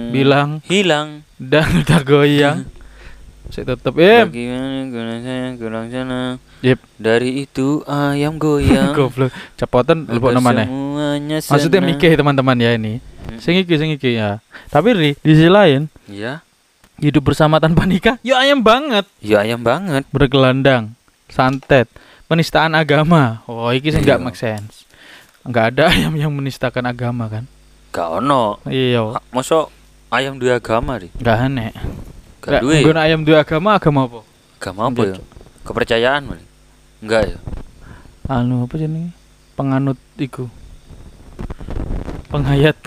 bilang 0.09 0.65
hilang. 0.65 1.29
dan 1.37 1.69
tak 1.89 2.03
goyang. 2.03 2.65
Saya 3.47 3.77
tetep 3.77 3.93
im. 3.93 4.27
Bagaimana 4.27 4.81
kurang 4.89 5.21
sana, 5.21 5.49
kurang 5.61 5.87
sana. 5.87 6.21
Yep. 6.63 6.79
Dari 6.97 7.45
itu 7.45 7.85
ayam 7.85 8.41
goyang. 8.41 8.95
Goblok. 8.97 9.29
Cepotan 9.55 10.09
agar 10.09 10.33
namanya. 10.33 10.65
Semuanya 10.65 11.39
Maksudnya 11.43 11.81
mikir 11.85 12.17
teman-teman 12.17 12.57
ya 12.57 12.73
ini. 12.73 13.05
Hmm. 13.23 13.37
Sing 13.37 13.61
iki 13.61 13.77
sing 13.77 13.93
iki 13.93 14.17
ya. 14.17 14.41
Tapi 14.67 14.97
Ri, 14.97 15.11
di 15.15 15.33
sisi 15.37 15.47
lain 15.47 15.93
Iya. 16.09 16.41
hidup 16.97 17.29
bersama 17.29 17.59
tanpa 17.59 17.83
nikah 17.83 18.17
ya 18.23 18.39
ayam 18.39 18.63
banget 18.63 19.05
Ya 19.19 19.43
ayam 19.43 19.61
banget. 19.61 20.07
bergelandang 20.09 20.95
santet 21.33 21.89
penistaan 22.25 22.73
agama 22.73 23.41
oh 23.45 23.69
iki 23.69 23.89
sih 23.89 23.99
nggak 23.99 24.21
Iya. 24.21 24.25
make 24.25 24.37
sense 24.37 24.85
nggak 25.43 25.65
ada 25.73 25.85
ayam 25.93 26.15
yang 26.15 26.31
menistakan 26.31 26.87
agama 26.87 27.27
kan 27.27 27.45
Gak 27.89 28.09
ono. 28.21 28.57
iya 28.65 29.05
Masa 29.29 29.69
ayam 30.09 30.37
dua 30.37 30.57
agama 30.57 30.97
ri? 30.97 31.13
nggak 31.15 31.39
aneh 31.43 31.73
Gak 32.41 32.59
duwe. 32.59 32.81
Nggon 32.81 32.97
ayam 32.97 33.21
dua 33.21 33.41
agama 33.41 33.77
agama 33.77 34.01
apa 34.05 34.21
Agama 34.57 34.81
apa 34.89 35.03
ya? 35.05 35.17
Kepercayaan 35.63 36.23
wali? 36.27 36.45
Enggak 37.01 37.23
ya? 37.27 37.39
anu 38.25 38.65
apa 38.65 38.75
jenenge 38.77 39.13
penganut 39.53 39.99
iku 40.17 40.49
penghayat 42.29 42.79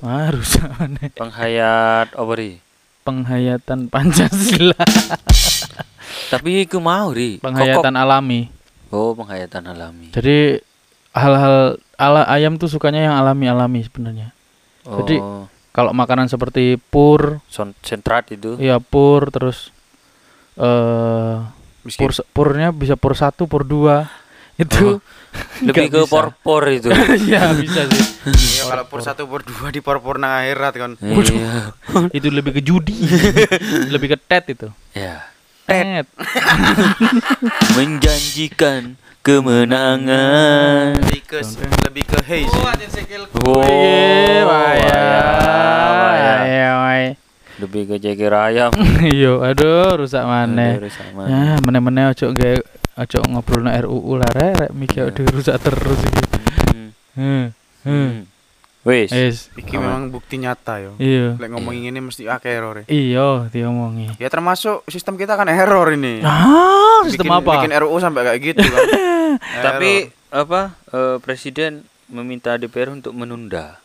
harus 0.00 0.56
aneh 0.80 1.10
Penghayat 1.12 2.08
apa 2.10 2.32
ri? 2.32 2.62
penghayatan 3.02 3.88
Pancasila 3.88 4.76
Tapi 6.28 6.62
iku 6.62 6.78
mau 6.78 7.10
ri. 7.10 7.38
penghayatan 7.38 7.94
alami. 7.94 8.48
Kokok. 8.48 8.56
Oh, 8.90 9.12
penghayatan 9.12 9.64
alami. 9.66 10.08
Jadi 10.10 10.60
hal-hal 11.10 11.56
ala 11.94 12.22
ayam 12.24 12.56
tuh 12.56 12.68
sukanya 12.68 13.02
yang 13.02 13.16
alami-alami 13.16 13.82
sebenarnya. 13.82 14.32
Oh, 14.84 15.00
Jadi- 15.00 15.20
Kalau 15.68 15.92
makanan 15.92 16.26
seperti 16.26 16.74
pur, 16.80 17.38
sentrat 17.80 18.26
itu. 18.28 18.58
ya 18.58 18.78
pur 18.78 19.30
terus 19.30 19.70
eh 20.56 21.38
Miskin. 21.86 22.00
pur 22.02 22.10
purnya 22.34 22.74
bisa 22.74 22.98
pur 22.98 23.14
satu, 23.14 23.46
pur 23.46 23.62
dua 23.62 24.10
itu 24.58 24.98
Lebih 25.62 25.70
nggak 25.70 25.86
ke 25.86 26.00
bisa. 26.02 26.10
porpor 26.10 26.66
itu. 26.66 26.90
Iya 27.30 27.54
bisa 27.54 27.86
sih. 27.86 28.04
Iya, 28.58 28.62
kalau 28.66 28.84
pur 28.90 29.00
satu 29.00 29.30
pur 29.30 29.46
dua 29.46 29.70
di 29.70 29.78
pur 29.78 30.02
nang 30.18 30.42
akhirat 30.42 30.74
kan. 30.74 30.90
Iya. 30.98 31.70
itu 32.10 32.26
lebih 32.26 32.58
ke 32.58 32.62
judi, 32.64 32.98
lebih 33.86 34.12
ke 34.12 34.18
tet 34.18 34.50
itu. 34.50 34.66
Ya. 34.92 35.22
Tet. 35.68 36.08
Menjanjikan 37.76 38.96
kemenangan. 39.20 40.96
Lebih 40.96 41.22
ke 41.28 41.44
lebih 41.84 42.04
ke 42.08 42.18
haze. 42.24 42.56
Oh. 43.44 43.60
Lebih 47.60 47.82
ke 47.84 47.96
ceker 48.00 48.32
ayam. 48.32 48.72
Iya, 49.12 49.52
aduh 49.52 50.00
rusak 50.00 50.24
maneh. 50.24 50.80
Aduh, 50.80 50.88
sama. 50.88 51.28
Ya, 51.28 51.60
meneh-meneh 51.60 52.16
ojo 52.16 52.32
gawe 52.32 52.58
ojo 53.04 53.18
ngobrol 53.28 53.68
na 53.68 53.76
RUU 53.76 54.16
lah 54.16 54.30
rek, 54.32 54.52
rek 54.56 54.70
mikir 54.72 55.12
aduh 55.12 55.28
rusak 55.28 55.60
terus 55.60 56.00
iki. 56.00 56.22
Hmm. 56.72 56.88
Hmm. 57.12 57.44
Hmm. 57.84 58.37
Wis. 58.88 59.12
Wis. 59.12 59.38
Iki 59.52 59.76
memang 59.76 60.08
bukti 60.08 60.40
nyata 60.40 60.80
yo. 60.80 60.96
Iya. 60.96 61.36
Lek 61.36 61.52
ngomongin 61.52 61.92
ini 61.92 62.00
mesti 62.00 62.24
akeh 62.24 62.48
error. 62.48 62.88
Iya, 62.88 63.52
diomongi. 63.52 64.16
Ya 64.16 64.32
termasuk 64.32 64.88
sistem 64.88 65.20
kita 65.20 65.36
kan 65.36 65.44
error 65.44 65.92
ini. 65.92 66.24
Ah, 66.24 67.04
sistem 67.04 67.28
bikin, 67.28 67.38
apa? 67.44 67.52
Bikin 67.60 67.72
RUU 67.76 67.96
sampai 68.00 68.24
kayak 68.24 68.40
gitu 68.40 68.64
kan. 68.64 68.80
Tapi 69.68 70.08
apa 70.32 70.72
eh, 70.88 71.16
presiden 71.20 71.84
meminta 72.08 72.56
DPR 72.56 72.88
untuk 72.88 73.12
menunda. 73.12 73.76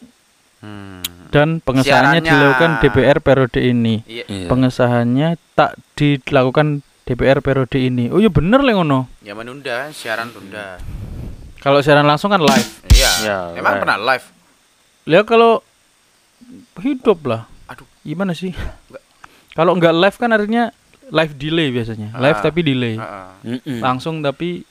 Hmm. 0.63 1.03
Dan 1.27 1.59
pengesahannya 1.59 2.23
Siarannya. 2.23 2.31
dilakukan 2.31 2.71
DPR 2.79 3.17
periode 3.19 3.59
ini. 3.59 3.95
Iya. 4.07 4.23
Iya. 4.31 4.47
Pengesahannya 4.47 5.29
tak 5.59 5.75
dilakukan 5.99 6.79
DPR 7.03 7.43
periode 7.43 7.75
ini. 7.75 8.07
Oh 8.07 8.23
iya 8.23 8.31
bener 8.31 8.63
lah 8.63 8.79
ngono. 8.79 9.11
Ya 9.19 9.35
menunda, 9.35 9.91
siaran 9.91 10.31
tunda. 10.31 10.79
Kalau 11.59 11.83
siaran 11.83 12.07
langsung 12.07 12.31
kan 12.31 12.39
live. 12.39 12.69
Iya. 12.87 13.11
Ya, 13.19 13.37
Emang 13.59 13.75
live. 13.75 13.81
pernah 13.83 13.97
live? 13.99 14.25
Ya 15.05 15.21
kalau 15.21 15.59
hidup 16.79 17.19
lah. 17.23 17.47
Aduh. 17.67 17.87
Gimana 18.01 18.31
sih? 18.31 18.51
Kalau 19.53 19.75
nggak 19.75 19.93
live 19.93 20.17
kan 20.17 20.29
artinya 20.29 20.63
live 21.09 21.33
delay 21.33 21.69
biasanya. 21.69 22.09
Live 22.15 22.39
Ah. 22.39 22.43
tapi 22.43 22.59
delay. 22.61 22.95
Heeh. 22.95 23.27
Mm-mm. 23.59 23.79
Langsung 23.79 24.19
tapi 24.19 24.63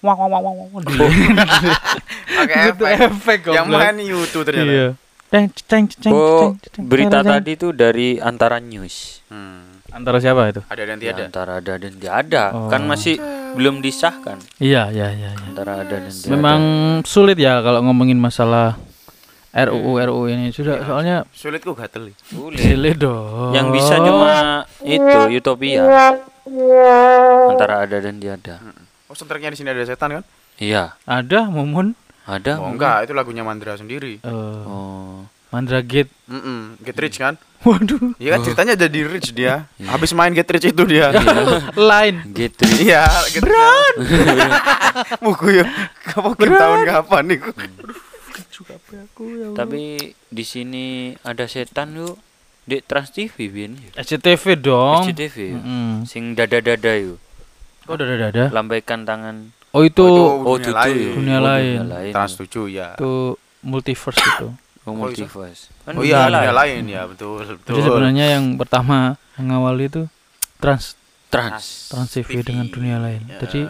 wah 0.00 0.14
wah 0.14 0.28
wah 0.28 0.40
wah 0.40 0.66
wah 0.68 0.80
delay. 0.82 1.10
Pakai 2.36 2.56
Butuh 2.70 2.88
efek. 2.88 3.40
efek 3.40 3.40
Yang 3.48 3.66
main 3.66 3.96
YouTube 3.98 4.44
ternyata. 4.44 4.68
Iya. 4.68 4.88
Ceng 5.26 5.50
ceng 5.58 5.84
ceng 5.90 6.12
Oh, 6.14 6.54
ceng, 6.54 6.70
ceng, 6.70 6.84
berita 6.86 7.18
tadi 7.20 7.52
itu 7.52 7.74
dari 7.74 8.16
antara 8.16 8.62
news. 8.62 9.20
Hmm. 9.26 9.82
Antara 9.90 10.22
siapa 10.22 10.46
itu? 10.46 10.62
Ada 10.64 10.82
dan 10.84 10.96
Ya, 10.96 11.10
tiada. 11.10 11.22
antara 11.26 11.52
ada 11.58 11.72
dan 11.74 11.90
tidak 11.92 12.14
ada. 12.22 12.42
Oh. 12.52 12.68
Kan 12.68 12.86
masih 12.86 13.18
belum 13.56 13.80
disahkan 13.80 14.36
Iya, 14.56 14.92
iya, 14.92 15.08
iya, 15.10 15.30
iya. 15.32 15.42
antara 15.42 15.80
ada 15.80 15.96
dan 15.98 16.12
tidak 16.12 16.30
Memang 16.30 16.60
sulit 17.02 17.34
ya 17.34 17.58
kalau 17.58 17.82
ngomongin 17.82 18.16
masalah. 18.16 18.78
RUU 19.56 19.96
RUU 19.96 20.28
ini 20.28 20.52
sudah 20.52 20.84
soalnya 20.84 21.24
Sulit 21.32 21.64
kok 21.64 21.72
gatel. 21.72 22.12
Sulit. 22.28 22.60
sulit 22.60 22.96
dong. 23.00 23.56
Yang 23.56 23.66
bisa 23.72 23.94
cuma 24.04 24.32
itu 24.84 25.18
Utopia. 25.32 25.84
Antara 27.48 27.88
ada 27.88 27.96
dan 27.96 28.20
tiada. 28.20 28.60
Oh, 29.08 29.16
soundtracknya 29.16 29.54
di 29.54 29.58
sini 29.58 29.72
ada 29.72 29.80
setan 29.82 30.20
kan? 30.20 30.24
Iya, 30.60 30.92
ada 31.08 31.48
Mumun 31.48 31.96
ada. 32.28 32.60
Oh 32.60 32.68
enggak, 32.68 33.08
itu 33.08 33.16
lagunya 33.16 33.46
Mandra 33.46 33.78
sendiri. 33.80 34.20
eh 34.20 34.28
Oh. 34.68 35.24
Mandra 35.54 35.80
Gate. 35.80 36.10
Mm 36.28 36.76
Get 36.84 36.98
Rich 36.98 37.16
kan? 37.16 37.38
Waduh. 37.64 38.12
Iya 38.20 38.36
kan 38.36 38.40
ceritanya 38.44 38.74
jadi 38.76 38.98
rich 39.08 39.32
dia. 39.32 39.66
Habis 39.80 40.12
main 40.12 40.34
Get 40.36 40.50
Rich 40.50 40.74
itu 40.74 40.82
dia. 40.84 41.10
Line. 41.90 42.28
Gitu. 42.34 42.66
Iya, 42.82 43.06
Get 43.32 43.40
Berat. 43.40 43.94
Muku 45.24 45.62
ya. 45.62 45.66
Kamu 46.12 46.36
tahun 46.36 46.80
kapan 46.84 47.22
nih? 47.30 47.38
Tapi 49.52 49.82
di 50.26 50.44
sini 50.44 50.84
ada 51.20 51.44
setan 51.44 51.94
yuk. 51.94 52.16
Di 52.62 52.82
Trans 52.82 53.10
TV 53.10 53.46
Bin. 53.46 53.78
SCTV 53.94 54.58
dong. 54.58 55.06
SCTV. 55.06 55.54
Mm. 55.54 55.94
Sing 56.02 56.34
dada-dada 56.34 56.92
yuk. 56.92 57.22
Oh, 57.86 57.94
udah 57.94 58.04
ada 58.04 58.26
ada. 58.28 58.44
Lambaikan 58.50 59.02
tangan. 59.02 59.54
Oh 59.70 59.80
itu 59.80 60.02
Oh, 60.02 60.42
Oh, 60.42 60.58
dunia 60.58 60.74
lain. 60.74 60.96
yuk. 60.96 61.14
Dunia 61.14 61.38
Oh, 61.38 61.46
lain. 61.46 61.78
Trans 62.10 62.32
7 62.34 62.66
ya. 62.66 62.98
itu 62.98 63.38
multiverse 63.62 64.18
itu. 64.18 64.48
Oh, 64.48 64.54
Oh, 64.84 64.94
multiverse. 64.94 65.70
Kan 65.82 65.94
Oh 65.94 66.02
iya, 66.02 66.26
dunia 66.26 66.42
dunia 66.42 66.52
lain. 66.52 66.82
lain 66.82 66.82
ya, 66.90 67.02
betul, 67.06 67.38
betul. 67.44 67.70
Jadi 67.70 67.80
sebenarnya 67.82 68.26
yang 68.34 68.44
pertama 68.54 69.14
mengawali 69.34 69.86
itu 69.86 70.02
trans 70.58 70.94
Trans. 71.26 71.90
Trans 71.90 72.10
TV 72.10 72.38
dengan 72.40 72.66
dunia 72.66 72.98
lain. 72.98 73.26
Ya. 73.26 73.38
Jadi 73.42 73.66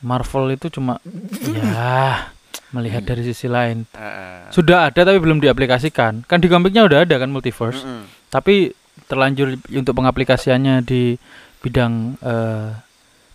Marvel 0.00 0.52
itu 0.52 0.68
cuma 0.70 1.00
ya 1.48 2.28
melihat 2.74 3.06
dari 3.06 3.22
sisi 3.22 3.46
lain. 3.46 3.86
Heeh. 3.88 4.50
Sudah 4.50 4.90
ada 4.90 5.00
tapi 5.00 5.16
belum 5.16 5.38
diaplikasikan. 5.38 6.26
Kan 6.26 6.38
di 6.38 6.50
komiknya 6.50 6.82
udah 6.82 7.06
ada 7.06 7.16
kan 7.16 7.30
multiverse. 7.30 7.80
Mm-mm. 7.80 8.04
Tapi 8.28 8.74
terlanjur 9.06 9.54
untuk 9.70 9.94
pengaplikasiannya 9.94 10.82
di 10.82 11.14
bidang 11.62 12.18
eh, 12.18 12.68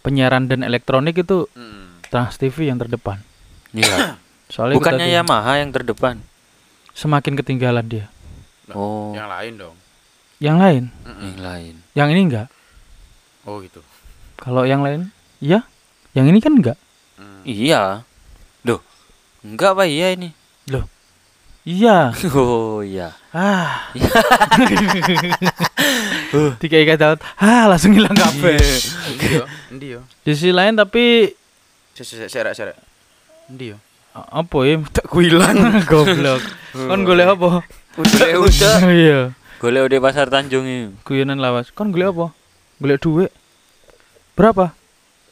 penyiaran 0.02 0.45
dan 0.45 0.62
elektronik 0.62 1.15
itu 1.15 1.47
Mm-mm. 1.49 2.04
Trans 2.06 2.36
TV 2.36 2.67
yang 2.67 2.78
terdepan. 2.78 3.23
Iya. 3.71 4.19
Soalnya 4.54 4.75
Bukannya 4.75 5.06
tadi, 5.06 5.15
Yamaha 5.15 5.54
yang 5.58 5.71
terdepan. 5.71 6.19
semakin 6.91 7.39
ketinggalan 7.39 7.86
dia. 7.88 8.06
Oh, 8.69 9.15
Yang 9.15 9.30
lain 9.30 9.54
dong. 9.56 9.75
Yang 10.39 10.58
lain, 10.58 10.84
Mm-mm. 11.06 11.21
yang 11.21 11.39
lain. 11.39 11.73
yang 11.95 12.08
ini 12.10 12.21
enggak. 12.28 12.47
Oh 13.43 13.60
gitu. 13.60 13.80
Kalau 14.36 14.63
yang 14.63 14.80
lain, 14.80 15.12
iya. 15.39 15.63
Yang 16.12 16.25
ini 16.28 16.39
kan 16.39 16.54
enggak. 16.56 16.78
Mm. 17.15 17.41
Iya. 17.45 17.84
Loh. 19.39 19.47
Enggak 19.47 19.71
Pak, 19.75 19.88
iya 19.88 20.15
ini. 20.15 20.30
Iya. 21.69 21.97
Oh, 22.34 22.82
iya. 22.82 23.13
Ah. 23.30 23.93
Tiga 26.62 26.78
ikat 26.82 26.97
daun. 26.97 27.19
Ah, 27.38 27.69
langsung 27.69 27.93
hilang 27.93 28.15
kabeh. 28.15 28.58
Endi 28.58 29.28
yo? 29.38 29.45
Endi 29.69 29.88
yo? 29.97 30.02
Di 30.25 30.34
sisi 30.34 30.49
lain 30.49 30.73
tapi 30.73 31.30
Serak 31.99 32.56
serak. 32.56 32.78
Endi 33.52 33.75
yo? 33.75 33.78
apa 34.17 34.58
ya? 34.65 34.82
Tak 34.89 35.06
kuilang. 35.08 35.75
Goblok. 35.91 36.41
Kon 36.73 37.06
golek 37.06 37.38
apa? 37.38 37.62
Udah, 37.95 38.28
udah. 38.41 38.78
Iya. 38.89 39.19
Golek 39.62 39.93
di 39.93 39.97
pasar 40.02 40.34
Tanjung 40.34 40.65
ini. 40.65 40.89
Guyonan 41.06 41.38
lawas. 41.38 41.69
Kon 41.69 41.93
golek 41.93 42.17
apa? 42.17 42.34
Golek 42.82 42.99
duit. 43.04 43.32
Berapa? 44.34 44.73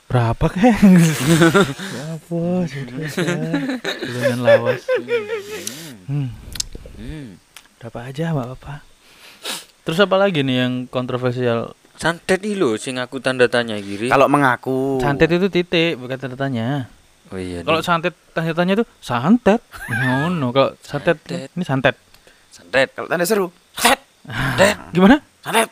Berapa 0.08 0.46
kek? 0.48 0.72
Berapa? 1.92 2.40
Sudah. 2.64 3.08
Guyonan 4.08 4.40
lawas. 4.40 4.82
Hmm. 6.08 6.32
Hmm. 6.96 7.36
Berapa 7.76 8.00
aja, 8.08 8.32
Mbak 8.32 8.48
Bapak? 8.56 8.80
Terus 9.84 10.00
apa 10.00 10.16
lagi 10.16 10.48
nih 10.48 10.64
yang 10.64 10.74
kontroversial? 10.88 11.76
Santet 12.00 12.46
lho 12.46 12.80
sing 12.80 13.04
aku 13.04 13.20
tanda 13.20 13.52
tanya 13.52 13.76
kiri. 13.84 14.08
Kalau 14.08 14.32
mengaku. 14.32 15.04
Santet 15.04 15.28
itu 15.28 15.52
titik, 15.52 16.00
bukan 16.00 16.16
tanda 16.16 16.40
tanya. 16.40 16.88
Oh 17.28 17.36
iya. 17.36 17.60
Kalau 17.68 17.84
santet 17.84 18.16
tanda 18.32 18.56
tanya 18.56 18.80
itu 18.80 18.86
santet. 19.04 19.60
Ngono, 19.92 20.56
kalau 20.56 20.72
santet 20.80 21.20
Santet. 21.20 21.52
ini 21.52 21.64
santet. 21.68 21.96
santet. 22.48 22.96
Kalau 22.96 23.12
tanda 23.12 23.28
seru. 23.28 23.52
Santet. 23.76 24.00
Gimana? 24.96 25.20
Santet. 25.44 25.68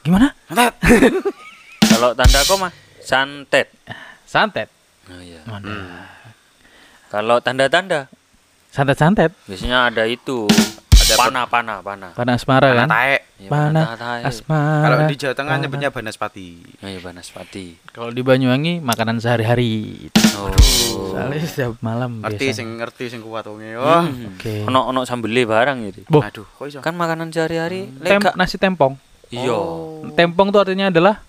Gimana? 0.00 0.32
Santet. 0.48 0.72
Kalau 1.94 2.10
tanda 2.16 2.40
koma 2.48 2.68
santet. 3.04 3.68
Santet. 4.24 4.68
Oh 5.06 5.20
iya. 5.20 5.40
Mana? 5.44 5.68
Hmm. 5.68 6.04
Kalau 7.08 7.38
tanda-tanda 7.38 8.08
Santet-santet. 8.68 9.30
biasanya 9.46 9.86
ada 9.86 10.02
itu. 10.02 10.50
Ada 11.04 11.14
Panah, 11.20 11.44
panah, 11.44 11.78
panah. 11.78 12.10
Pada 12.10 12.32
asmara 12.32 12.72
kan? 12.74 12.88
Taek. 12.88 13.20
Iya, 13.36 13.48
Panah, 13.52 13.92
tahe. 13.94 14.20
Asmara. 14.24 14.82
Kalau 14.82 14.96
di 15.04 15.14
Jawa 15.14 15.34
Tengah 15.36 15.54
nyebutnya 15.60 15.92
Banaspati. 15.92 16.48
Oh 16.80 16.88
iya, 16.88 16.96
Banaspati. 16.98 17.66
Kalau 17.92 18.08
di 18.08 18.24
Banyuwangi 18.24 18.80
makanan 18.80 19.20
sehari-hari. 19.20 20.08
Oh. 20.34 20.48
Soalnya 21.12 21.44
setiap 21.44 21.76
malam 21.78 22.18
Ngerti 22.18 22.40
biasanya. 22.40 22.56
sing 22.56 22.68
ngerti 22.80 23.04
sing 23.06 23.20
kuat 23.20 23.44
wonge. 23.44 23.76
Wah. 23.76 24.00
Hmm. 24.02 24.32
Oke. 24.32 24.64
Ono 24.64 24.80
ono 24.88 25.04
sambele 25.04 25.44
barang 25.44 25.76
gitu. 25.84 26.00
Boh, 26.08 26.24
Aduh, 26.24 26.48
kok 26.48 26.66
iso? 26.66 26.80
Kan 26.80 26.96
makanan 26.96 27.28
sehari-hari 27.30 27.92
tem 28.00 28.18
lega. 28.18 28.32
nasi 28.34 28.56
tempong. 28.56 28.96
Iya. 29.28 29.52
Oh. 29.52 30.08
Tempong 30.16 30.48
itu 30.48 30.58
artinya 30.58 30.88
adalah 30.88 31.20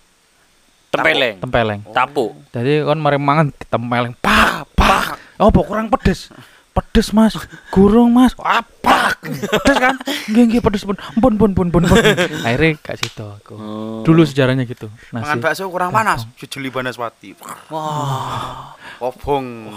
Tempeleng. 0.97 1.35
tempeleng. 1.39 1.79
Tapu. 1.89 2.25
Jadi 2.49 2.81
kan 2.81 2.97
mari 2.97 3.17
mangan 3.17 3.47
tempeleng. 3.65 4.13
Pak, 4.19 4.71
pak. 4.73 5.19
Oh, 5.37 5.51
pok 5.51 5.65
kurang 5.65 5.87
pedes. 5.89 6.31
pedes 6.75 7.15
mas 7.15 7.31
gurung 7.71 8.11
mas 8.11 8.35
apa 8.35 9.15
pedes 9.23 9.79
kan 9.79 9.95
nggih 10.27 10.43
nggih 10.43 10.59
pedes 10.59 10.83
pun 10.83 10.99
pun 11.15 11.39
pun 11.39 11.55
pun 11.55 11.71
pun 11.71 11.87
pun 11.87 12.03
akhirnya 12.43 12.75
gak 12.83 12.99
situ 12.99 13.23
aku 13.23 13.55
Oh. 13.55 14.03
dulu 14.03 14.27
sejarahnya 14.27 14.67
gitu 14.67 14.91
Mangan 15.15 15.39
nasi 15.39 15.43
bakso 15.43 15.71
kurang 15.71 15.95
panas, 15.95 16.27
jejeli 16.35 16.67
Banaswati. 16.67 17.39
Wah. 17.71 18.75
Obong. 18.99 19.71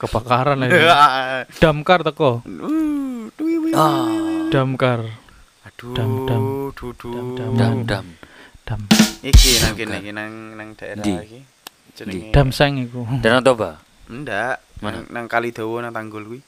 kebakaran 0.00 0.64
lagi 0.64 0.80
damkar 1.60 2.00
teko. 2.00 2.40
Ah. 3.76 4.48
damkar 4.48 5.12
Aduh, 5.68 5.92
Dam, 5.92 6.10
dam. 6.24 6.42
Dam, 7.52 7.76
dam. 7.84 8.06
Dam 8.64 8.80
dam. 8.88 9.09
Iki 9.20 9.50
nang 9.60 9.74
kene 9.74 9.96
iki 9.98 10.10
nang 10.10 10.32
nang 10.56 10.68
daerah 10.72 11.04
Di. 11.04 11.12
iki. 11.14 11.40
Jenenge 11.92 12.32
dam 12.32 12.48
seng 12.50 12.80
iku 12.80 13.04
Danau 13.20 13.42
Toba. 13.42 13.76
Ndak, 14.08 14.56
Mana? 14.80 14.96
nang, 14.96 15.04
nang 15.12 15.26
kali 15.26 15.50
dawa 15.50 15.82
nang 15.82 15.92
tanggul 15.92 16.24
kuwi. 16.24 16.40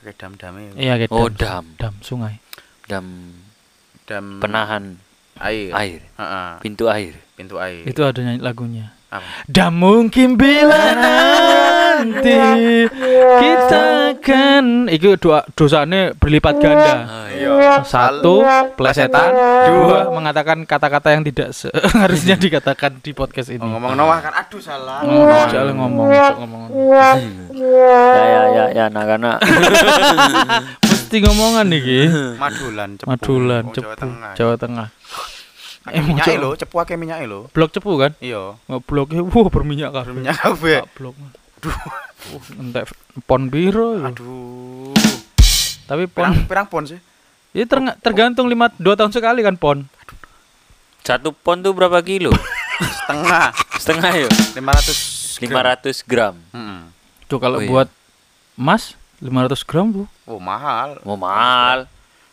Pakai 0.00 0.14
dam-dame. 0.16 0.72
iya 0.74 0.96
gitu 0.96 1.12
Oh, 1.12 1.28
dam. 1.28 1.76
dam 1.76 1.92
sungai 2.00 2.40
Dam 2.88 3.36
Dam 4.08 4.40
penahan 4.40 4.96
air. 5.36 5.70
air. 5.70 6.00
Heeh, 6.16 6.48
Pintu 6.58 6.88
air. 6.88 7.14
pintu 7.36 7.56
air. 7.56 7.84
itu 7.84 8.00
ada 8.00 8.16
nyanyi 8.18 8.40
lagunya? 8.40 8.96
Dan 9.50 9.74
mungkin 9.74 10.38
bila 10.38 10.94
nanti 10.94 12.38
kita 13.42 13.82
akan 14.14 14.86
Itu 14.86 15.18
doa 15.18 15.42
dosanya 15.54 16.14
berlipat 16.14 16.54
ganda. 16.62 16.94
Iya. 17.34 17.82
Satu 17.82 18.46
Plesetan. 18.78 19.30
Dua 19.66 20.12
Mengatakan 20.14 20.62
kata-kata 20.62 21.10
yang 21.10 21.26
tidak 21.26 21.50
seharusnya 21.50 22.38
dikatakan 22.44 23.02
di 23.02 23.10
podcast 23.10 23.50
ini. 23.50 23.58
Oh, 23.58 23.66
ngomong 23.66 23.98
Noah 23.98 24.18
kan 24.20 24.32
aduh 24.36 24.62
salah. 24.62 25.02
Ngomong 25.02 25.46
Jangan 25.50 25.74
ngomong 25.74 26.06
sok 26.10 26.36
ngomong 26.44 26.62
Ya 26.70 28.24
ya 28.30 28.42
ya 28.46 28.64
ya 28.70 28.84
anak-anak. 28.86 29.38
Mesti 30.90 31.16
ngomongan 31.26 31.66
nih 31.66 31.80
Ki 31.82 32.00
Madulan, 32.38 32.88
cepu. 32.94 33.08
Madulan 33.10 33.62
Oh, 33.66 33.72
Cepu 33.74 33.82
Jawa 33.82 33.96
Tengah. 33.98 34.32
Jawa 34.38 34.54
Tengah 34.54 34.88
Eh, 35.82 35.96
minyake 35.98 36.36
Jawa- 36.36 36.42
lho, 36.42 36.50
cepu 36.54 36.76
akeh 36.76 36.94
minyake 36.94 37.24
lho. 37.24 37.48
Blok 37.50 37.70
cepu 37.70 37.96
kan 37.96 38.12
Iya, 38.18 38.60
Nggak 38.62 38.80
bloknya 38.84 39.22
Wah 39.24 39.48
berminyak 39.48 39.90
kan 39.90 40.04
minyak 40.06 40.36
kabeh. 40.36 40.84
blok 40.92 41.16
Aduh 41.56 41.76
Entek 42.54 42.84
pon 43.22 43.48
biro 43.48 43.96
ya. 43.96 44.08
Aduh. 44.08 44.92
Tapi 45.86 46.04
pon 46.06 46.20
Pirang 46.22 46.36
pirang 46.44 46.66
pon 46.66 46.84
sih? 46.84 47.00
Ya 47.50 47.64
terng- 47.64 47.96
tergantung 47.98 48.44
lima 48.44 48.68
dua 48.76 48.92
tahun 48.94 49.08
sekali 49.08 49.40
kan 49.40 49.56
pon. 49.56 49.88
Satu 51.00 51.32
pon 51.32 51.58
tuh 51.58 51.72
berapa 51.72 51.96
kilo? 52.00 52.28
Setengah. 53.00 53.50
Setengah 53.74 54.12
ya. 54.14 54.28
500 54.54 55.40
500 55.40 56.04
gram. 56.04 56.36
Heeh. 56.50 56.80
Tuh 57.24 57.38
kalau 57.38 57.56
Oh, 57.56 57.64
iya. 57.64 57.68
buat 57.68 57.88
emas 58.54 58.94
500 59.18 59.64
gram 59.64 59.86
tuh. 59.90 60.06
Oh, 60.24 60.36
mahal. 60.36 61.00
Mau 61.02 61.16
mahal. 61.16 61.88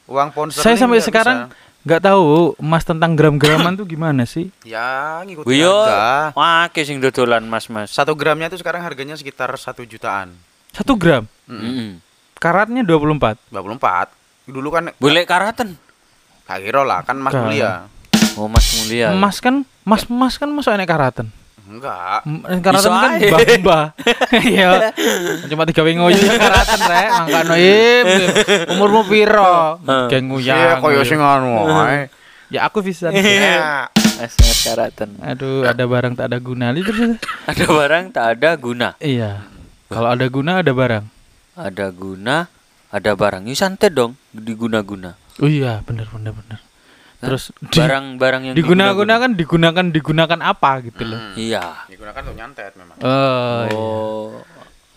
Uang 0.06 0.30
pon 0.30 0.48
Saya 0.50 0.76
sampai 0.76 1.00
sekarang 1.00 1.48
bisa. 1.48 1.67
Nggak 1.88 2.04
tahu 2.04 2.52
emas 2.60 2.84
tentang 2.84 3.16
gram-graman 3.16 3.80
tuh 3.80 3.88
gimana 3.88 4.28
sih? 4.28 4.52
ya 4.68 5.24
ngikutin 5.24 5.48
Wiyo, 5.48 5.72
harga. 5.72 6.36
wah 6.36 6.68
sing 6.76 7.00
dodolan 7.00 7.48
mas-mas. 7.48 7.96
Satu 7.96 8.12
gramnya 8.12 8.52
itu 8.52 8.60
sekarang 8.60 8.84
harganya 8.84 9.16
sekitar 9.16 9.48
satu 9.56 9.88
jutaan. 9.88 10.36
Satu 10.76 11.00
gram. 11.00 11.24
Mm 11.48 11.56
Mm-mm. 11.56 11.90
Karatnya 12.36 12.84
24. 12.84 13.40
24. 13.50 14.12
Dulu 14.52 14.68
kan 14.68 14.84
Boleh 15.00 15.24
karatan. 15.24 15.80
kira 16.44 16.84
lah, 16.84 17.08
kan 17.08 17.16
mas 17.20 17.32
Gak. 17.32 17.44
mulia. 17.44 17.72
Oh 18.36 18.52
mas 18.52 18.68
mulia. 18.84 19.16
Emas 19.16 19.40
kan 19.40 19.64
emas 19.88 20.04
emas 20.12 20.36
kan 20.36 20.52
masuk 20.52 20.76
enek 20.76 20.92
karatan. 20.92 21.28
Enggak. 21.68 22.24
Karatan 22.64 22.92
kan 22.96 23.12
mbah-mbah. 23.20 23.86
Iya. 24.40 24.96
Cuma 25.52 25.68
tiga 25.68 25.84
ngoyo 25.84 26.16
ya 26.16 26.34
karatan 26.40 26.80
rek, 26.80 27.08
mangkano 27.12 27.54
im. 27.68 28.06
Umurmu 28.72 29.02
piro? 29.06 29.76
Heeh. 29.84 30.08
Geng 30.08 30.26
Ya 30.40 30.80
nguyang. 30.80 30.80
koyo 30.80 31.02
sing 31.04 31.20
anu 31.20 31.68
ae. 31.84 32.08
Ya 32.48 32.64
aku 32.64 32.80
bisa. 32.80 33.12
Ya. 33.18 33.92
Mas 34.18 34.34
mas 34.34 34.60
karatan. 34.66 35.14
Aduh, 35.22 35.68
ada 35.68 35.84
barang 35.86 36.16
tak 36.16 36.32
ada 36.34 36.38
guna. 36.42 36.74
Terus 36.74 37.22
Ada 37.46 37.66
barang 37.68 38.04
tak 38.10 38.26
ada 38.40 38.50
guna. 38.56 38.88
Iya. 38.98 39.46
Kalau 39.92 40.10
ada 40.10 40.26
guna 40.26 40.52
ada 40.64 40.72
barang. 40.74 41.06
Ada 41.54 41.86
guna, 41.92 42.48
ada 42.90 43.12
barang. 43.14 43.44
Ini 43.46 43.54
santet 43.54 43.94
dong 43.94 44.16
diguna-guna. 44.32 45.14
Oh 45.38 45.46
iya, 45.46 45.84
benar 45.86 46.10
benar 46.10 46.34
benar. 46.34 46.60
Terus 47.18 47.50
Barang-barang 47.74 48.42
yang 48.52 48.56
diguna-guna 48.56 49.18
kan 49.18 49.34
digunakan 49.34 49.86
digunakan 49.90 50.40
apa 50.42 50.86
gitu 50.86 51.02
loh. 51.02 51.18
Hmm. 51.18 51.34
Iya. 51.34 51.90
Digunakan 51.90 52.22
untuk 52.22 52.38
nyantet 52.38 52.74
memang. 52.78 52.98
Oh, 53.02 53.62
iya. 53.66 53.74
Oh. 53.74 54.28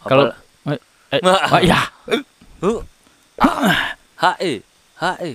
Kalau 0.05 0.25
eh, 0.69 0.81
eh, 1.17 1.21
oh, 1.25 1.61
ya. 1.65 1.81
Uh. 3.41 3.73
HE, 4.21 4.61
HE. 5.01 5.33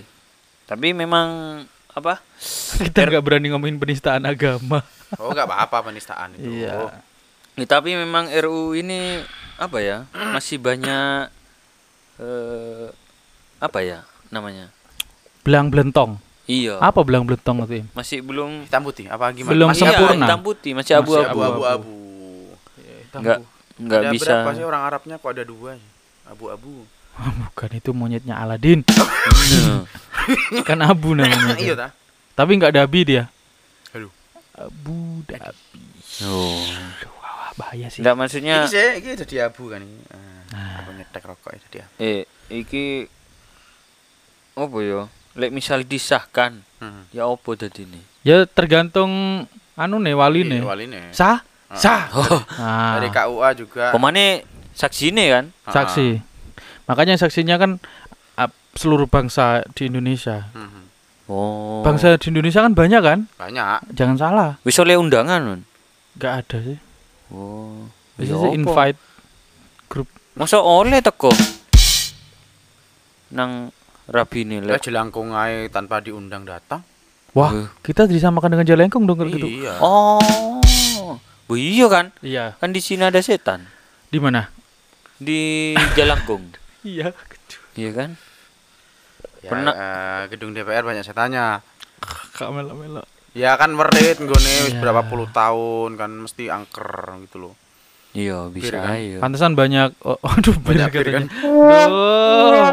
Tapi 0.70 0.94
memang 0.94 1.62
apa? 1.90 2.22
Kita 2.78 3.10
nggak 3.10 3.24
berani 3.26 3.50
ngomongin 3.50 3.82
penistaan 3.82 4.30
agama. 4.30 4.86
Oh, 5.18 5.34
enggak 5.34 5.50
apa-apa 5.50 5.90
penistaan 5.90 6.38
itu. 6.38 6.62
Iya. 6.66 7.02
Ya, 7.58 7.66
tapi 7.66 7.98
memang 7.98 8.30
RU 8.30 8.78
ini 8.78 9.26
apa 9.58 9.82
ya? 9.82 10.06
Masih 10.14 10.62
banyak 10.62 11.34
eh 12.22 12.94
apa 13.58 13.80
ya 13.82 14.06
namanya? 14.30 14.70
Belang 15.42 15.74
belentong. 15.74 16.22
Iya. 16.46 16.78
Apa 16.78 17.02
belang 17.02 17.24
belentong 17.24 17.64
itu? 17.64 17.82
Im? 17.82 17.88
Masih 17.92 18.22
belum 18.22 18.64
Hitam 18.64 18.82
putih 18.82 19.06
apa 19.08 19.30
gimana? 19.32 19.50
Belum 19.50 19.68
Masih 19.68 19.82
Iya, 19.82 19.92
sempurna. 19.92 20.26
hitam 20.26 20.40
putih, 20.40 20.72
masih 20.72 20.94
Masih 20.94 21.02
abu-abu. 21.02 21.40
abu-abu. 21.42 21.96
Enggak 23.12 23.38
enggak 23.76 24.00
Ada 24.00 24.10
bisa. 24.12 24.26
berapa 24.30 24.50
sih 24.52 24.64
orang 24.64 24.82
Arabnya 24.84 25.16
kok 25.18 25.32
ada 25.32 25.44
dua 25.44 25.70
sih? 25.74 25.90
Abu-abu. 26.26 26.74
Bukan 27.42 27.70
itu 27.72 27.92
monyetnya 27.92 28.36
Aladin. 28.36 28.86
Nah, 28.86 29.84
kan 30.68 30.80
abu 30.82 31.14
namanya. 31.14 31.56
iya 31.64 31.74
ta? 31.74 31.88
Tapi 32.36 32.52
nggak 32.56 32.76
dabi 32.76 33.00
dia. 33.04 33.24
Aduh. 33.92 34.12
Abu 34.54 35.24
dabi. 35.24 35.82
Oh. 36.22 36.62
Wah, 37.16 37.50
bahaya 37.56 37.88
sih. 37.88 38.00
Enggak 38.00 38.16
maksudnya 38.16 38.56
Iki 38.62 38.70
sih, 38.70 38.90
iki 39.00 39.10
jadi 39.18 39.36
abu 39.48 39.72
kan 39.72 39.80
ini. 39.80 39.98
Ah, 40.52 40.84
aku 40.84 40.94
nyetek 40.94 41.24
rokok 41.24 41.52
ya 41.52 41.60
jadi 41.66 41.78
abu. 41.82 41.92
eh 42.00 42.22
iki 42.48 43.10
apa 44.54 44.78
ya? 44.80 45.02
Lek 45.36 45.52
misal 45.52 45.84
disahkan, 45.84 46.64
Hmm. 46.80 47.08
ya 47.12 47.28
opo 47.28 47.54
dadi 47.54 47.84
ini? 47.84 48.00
Ya 48.24 48.48
tergantung 48.48 49.44
anu 49.76 50.00
nih 50.00 50.16
wali 50.16 50.42
nih. 50.44 50.64
Iya, 50.64 50.68
wali 50.68 50.86
nih. 50.88 51.12
Sah? 51.12 51.44
Ah. 51.68 51.76
Sah. 51.76 52.02
Oh, 52.16 52.40
Nah, 52.56 52.96
Dari 52.98 53.10
KUA 53.12 53.50
juga. 53.54 53.86
pemane 53.92 54.48
saksine 54.72 55.28
kan? 55.28 55.46
Ah, 55.68 55.74
saksi. 55.74 56.24
Makanya 56.86 57.20
saksinya 57.20 57.58
kan 57.58 57.78
seluruh 58.76 59.08
bangsa 59.08 59.64
di 59.72 59.88
Indonesia. 59.88 60.52
Mhm. 60.52 60.84
Oh. 61.26 61.80
Bangsa 61.82 62.16
di 62.16 62.28
Indonesia 62.28 62.60
kan 62.60 62.76
banyak 62.76 63.02
kan? 63.02 63.20
Banyak. 63.36 63.92
Jangan 63.92 64.16
salah. 64.16 64.50
wis 64.62 64.76
oleh 64.78 65.00
undangan, 65.00 65.40
Nun. 65.42 65.62
Nggak 66.16 66.34
ada 66.44 66.58
sih. 66.60 66.78
Oh. 67.32 67.88
Bisa 68.16 68.36
Ya 68.36 68.40
sih 68.40 68.52
invite 68.54 69.00
grup. 69.88 70.08
Masa 70.36 70.60
oleh 70.60 71.00
teko? 71.00 71.32
Nang 73.32 73.72
rabine 74.08 74.60
Lah 74.60 74.78
lek. 74.78 74.84
jelangkung 74.84 75.32
ae 75.32 75.68
tanpa 75.68 76.00
diundang 76.00 76.44
datang. 76.44 76.82
Wah, 77.32 77.52
Eh. 77.52 77.68
kita 77.82 78.06
disamakan 78.06 78.54
dengan 78.54 78.66
jalengkung 78.66 79.04
dong 79.04 79.18
kalau 79.18 79.30
gitu. 79.30 79.46
Iya. 79.46 79.76
Oh. 79.80 81.20
Bu 81.46 81.54
iya 81.54 81.86
kan? 81.86 82.10
Iya. 82.20 82.56
Kan 82.56 82.72
di 82.72 82.80
sini 82.80 83.04
ada 83.04 83.20
setan. 83.20 83.68
Di 84.08 84.18
mana? 84.18 84.50
Di 85.16 85.74
Jalangkung. 85.94 86.48
Iya. 86.86 87.12
iya 87.74 87.92
kan? 87.92 88.14
Ya, 89.42 89.50
Pernah- 89.50 89.74
eh, 89.74 90.22
gedung 90.30 90.54
DPR 90.54 90.82
banyak 90.82 91.02
setannya. 91.02 91.60
Kak 92.38 92.50
melo-melo. 92.50 93.02
Ya 93.34 93.58
kan 93.58 93.74
merit 93.74 94.16
nggone 94.16 94.52
wis 94.64 94.72
Iya. 94.72 94.80
berapa 94.80 95.04
puluh 95.04 95.28
tahun 95.28 95.98
kan 95.98 96.08
mesti 96.16 96.48
angker 96.48 96.88
gitu 97.26 97.38
loh. 97.42 97.54
Iya, 98.16 98.48
bisa 98.48 98.80
kan? 98.80 98.96
ayo. 98.96 99.20
Pantesan 99.20 99.52
banyak 99.54 99.92
oh, 100.02 100.16
aduh 100.32 100.56
Banyak 100.58 100.90
bir 100.90 101.08
kan? 101.12 101.24
Duh. 101.28 102.72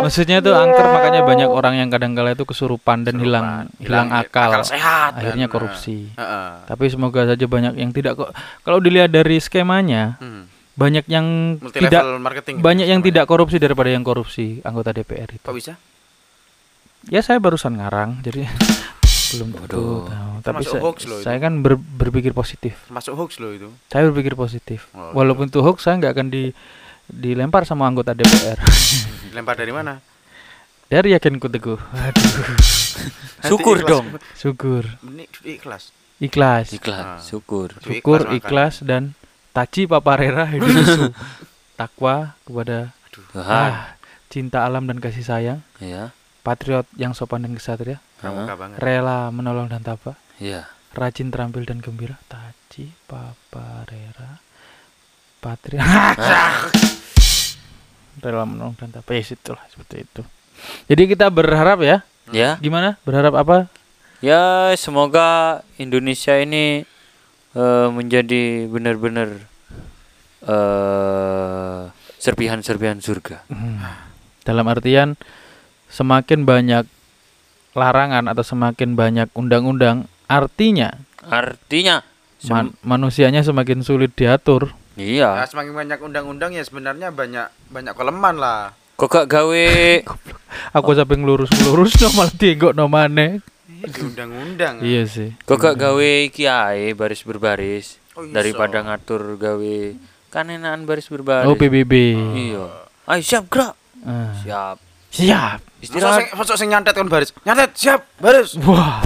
Maksudnya 0.00 0.38
tuh 0.38 0.52
angker 0.52 0.86
makanya 0.86 1.20
banyak 1.22 1.48
orang 1.48 1.74
yang 1.74 1.88
kadang-kala 1.88 2.32
itu 2.32 2.44
kesurupan 2.44 3.02
dan 3.02 3.16
hilang 3.16 3.66
hilang, 3.76 4.08
akal. 4.08 4.62
sehat 4.62 5.16
Akhirnya 5.16 5.44
dan, 5.44 5.52
korupsi. 5.52 6.06
eh, 6.08 6.16
heeh. 6.16 6.48
Tapi 6.66 6.84
semoga 6.86 7.26
saja 7.26 7.44
banyak 7.46 7.74
yang 7.74 7.90
tidak 7.90 8.14
kok. 8.14 8.30
Kalau 8.60 8.78
dilihat 8.78 9.10
dari 9.10 9.36
skemanya, 9.36 10.16
Hmm. 10.16 10.46
banyak 10.72 11.04
yang 11.06 11.26
Multi 11.56 11.76
tidak 11.78 12.02
marketing. 12.16 12.54
gitu 12.56 12.62
banyak 12.62 12.86
yang 12.86 13.00
tidak 13.02 13.24
korupsi 13.26 13.56
daripada 13.56 13.90
yang 13.90 14.00
korupsi 14.00 14.62
anggota 14.62 14.92
DPR 14.92 15.28
itu. 15.30 15.42
Kok 15.42 15.52
bisa? 15.52 15.74
Ya 17.06 17.20
saya 17.20 17.36
barusan 17.36 17.74
ngarang, 17.74 18.20
jadi 18.20 18.44
belum 19.32 19.48
tentu 19.50 19.62
Waduh. 19.62 20.00
tahu. 20.06 20.32
Tapi 20.40 20.62
saya, 20.62 20.80
hoax 20.80 20.98
loh 21.04 21.16
itu. 21.16 21.24
saya 21.24 21.38
kan 21.38 21.52
ber- 21.58 21.76
berpikir 21.76 22.32
positif. 22.32 22.74
Masuk 22.88 23.14
hoax 23.14 23.36
loh 23.36 23.50
itu. 23.50 23.68
Saya 23.86 24.08
berpikir 24.08 24.34
positif. 24.34 24.88
Oh, 24.90 25.12
Walaupun 25.14 25.46
itu 25.46 25.60
hoax, 25.60 25.82
saya 25.82 25.96
nggak 25.96 26.12
akan 26.12 26.28
di 26.28 26.50
dilempar 27.06 27.62
sama 27.62 27.84
anggota 27.84 28.12
DPR. 28.12 28.58
Lempar 29.34 29.54
dari 29.54 29.70
mana? 29.70 29.98
Dari 30.86 31.12
yakin 31.12 31.36
ku 31.36 31.46
teguh. 31.46 31.78
Aduh, 31.78 32.30
Syukur 33.42 33.80
dong. 33.80 34.06
syukur, 34.34 34.84
Ini 35.00 35.24
ikhlas. 35.48 35.94
ikhlas, 36.18 36.66
Ikhlas, 36.70 37.00
Ah. 37.00 37.18
syukur. 37.18 37.72
Syukur, 37.78 38.28
ikhlas 38.30 38.82
dan 38.82 39.14
taci 39.50 39.84
paparera 39.84 40.44
hidup 40.44 40.68
takwa, 41.76 42.34
kepada 42.42 42.92
Tuhan. 43.10 43.40
ah, 43.40 43.94
cinta 44.26 44.62
alam 44.62 44.84
dan 44.84 44.98
kasih 44.98 45.22
sayang, 45.22 45.58
Ya. 45.78 46.12
patriot 46.40 46.84
yang 46.94 47.12
sopan 47.12 47.42
dan 47.42 47.54
kesatria, 47.54 47.98
Pramuka 48.20 48.52
banget. 48.54 48.76
rela 48.78 49.28
menolong 49.28 49.66
dan 49.66 49.80
tabah, 49.80 50.14
Ya. 50.36 50.68
rajin 50.92 51.28
terampil 51.28 51.64
dan 51.64 51.78
gembira, 51.78 52.16
taji, 52.26 52.90
paparera, 53.04 54.40
patria, 55.38 55.80
rela 58.20 58.44
menolong 58.44 58.76
dan 58.76 58.88
tabah, 58.92 59.10
ya 59.10 59.22
itulah 59.24 59.64
seperti 59.66 60.04
itu. 60.04 60.22
Jadi 60.86 61.02
kita 61.08 61.26
berharap 61.26 61.80
ya, 61.80 62.04
Ya. 62.28 62.54
gimana? 62.58 62.94
Berharap 63.02 63.32
apa? 63.34 63.56
Ya, 64.20 64.70
semoga 64.76 65.60
Indonesia 65.76 66.36
ini 66.36 66.84
eh, 67.50 67.88
menjadi 67.88 68.68
benar-benar 68.68 69.28
eh 70.42 71.82
serpihan-serpihan 72.20 73.00
surga. 73.00 73.40
Hmm. 73.48 73.80
Dalam 74.44 74.68
artian 74.68 75.16
semakin 75.88 76.44
banyak 76.44 76.84
larangan 77.72 78.26
atau 78.26 78.42
semakin 78.42 78.92
banyak 78.92 79.28
undang-undang, 79.32 80.04
artinya 80.26 80.90
Artinya, 81.20 82.02
sem- 82.36 82.50
man- 82.50 82.72
manusianya 82.80 83.40
semakin 83.40 83.80
sulit 83.80 84.10
diatur. 84.12 84.72
Nah, 84.94 85.00
iya. 85.00 85.30
semakin 85.44 85.72
banyak 85.72 85.98
undang-undang 85.98 86.50
ya 86.50 86.60
sebenarnya 86.60 87.08
banyak 87.08 87.46
banyak 87.68 87.94
kelemahan 87.94 88.36
lah. 88.36 88.60
Kok 88.96 89.08
gak 89.08 89.28
gawe 89.28 89.68
Aku 90.76 90.92
sampai 90.92 91.16
ngelurus-ngelurus 91.16 91.96
no 91.96 92.08
malah 92.12 92.32
dienggok 92.32 92.72
no 92.72 92.84
maneh. 92.84 93.40
Di 93.64 93.96
undang-undang. 93.96 94.82
Iya 94.82 95.06
sih. 95.06 95.32
kok 95.40 95.56
gak 95.56 95.78
gawe 95.78 96.10
kiai 96.28 96.92
baris 96.92 97.22
berbaris 97.22 97.96
Oh, 98.12 98.26
iso. 98.26 98.34
daripada 98.34 98.82
ngatur 98.82 99.38
gawe 99.38 99.78
kan 100.28 100.46
enakan 100.46 100.84
baris 100.84 101.06
berbaris. 101.06 101.46
Oh 101.46 101.54
PBB. 101.54 101.92
Iya. 102.50 102.64
Ayo 103.06 103.22
siap 103.22 103.46
gerak. 103.46 103.78
Ah. 104.02 104.34
Siap. 104.42 104.76
Siap. 105.10 105.58
Masuk 105.60 105.82
Istirahat. 105.82 106.36
masuk 106.36 106.54
sing 106.54 106.68
nyantet 106.70 106.92
kan 106.92 107.06
baris. 107.06 107.30
Nyantet, 107.42 107.70
siap, 107.74 108.04
baris. 108.16 108.54
Wah. 108.60 109.02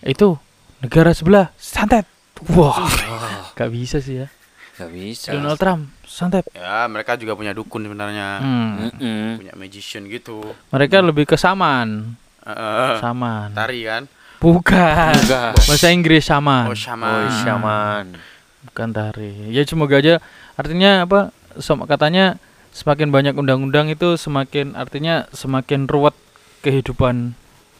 Itu 0.00 0.38
negara 0.80 1.10
sebelah 1.12 1.50
santet. 1.58 2.06
Wah. 2.54 2.80
Gak 3.52 3.70
bisa 3.70 3.98
sih 3.98 4.24
ya. 4.24 4.26
Gak 4.76 4.92
bisa. 4.92 5.32
Donald 5.32 5.58
Trump 5.58 5.90
santet. 6.04 6.46
Ya, 6.52 6.86
mereka 6.86 7.16
juga 7.16 7.34
punya 7.34 7.52
dukun 7.52 7.82
sebenarnya. 7.82 8.40
Hmm. 8.40 8.88
Punya 9.36 9.52
magician 9.52 10.06
gitu. 10.06 10.40
Mereka 10.70 11.02
lebih 11.02 11.26
ke 11.26 11.36
saman. 11.36 12.16
Heeh. 12.46 12.92
Saman. 13.02 13.50
Tari 13.52 13.84
kan? 13.84 14.02
Bukan. 14.38 15.12
Enggak. 15.16 15.56
Bahasa 15.58 15.88
Inggris 15.90 16.22
saman. 16.22 16.70
Oh, 16.70 16.76
shaman. 16.76 17.26
Oh, 17.26 17.30
syaman. 17.42 18.06
bukan 18.66 18.90
tari 18.90 19.54
ya 19.54 19.62
semoga 19.62 19.96
aja 19.96 20.18
artinya 20.58 21.06
apa 21.06 21.30
sem- 21.56 21.86
katanya 21.86 22.34
semakin 22.76 23.08
banyak 23.08 23.32
undang-undang 23.32 23.88
itu 23.88 24.14
semakin 24.14 24.76
artinya 24.76 25.24
semakin 25.32 25.88
ruwet 25.88 26.12
kehidupan 26.60 27.32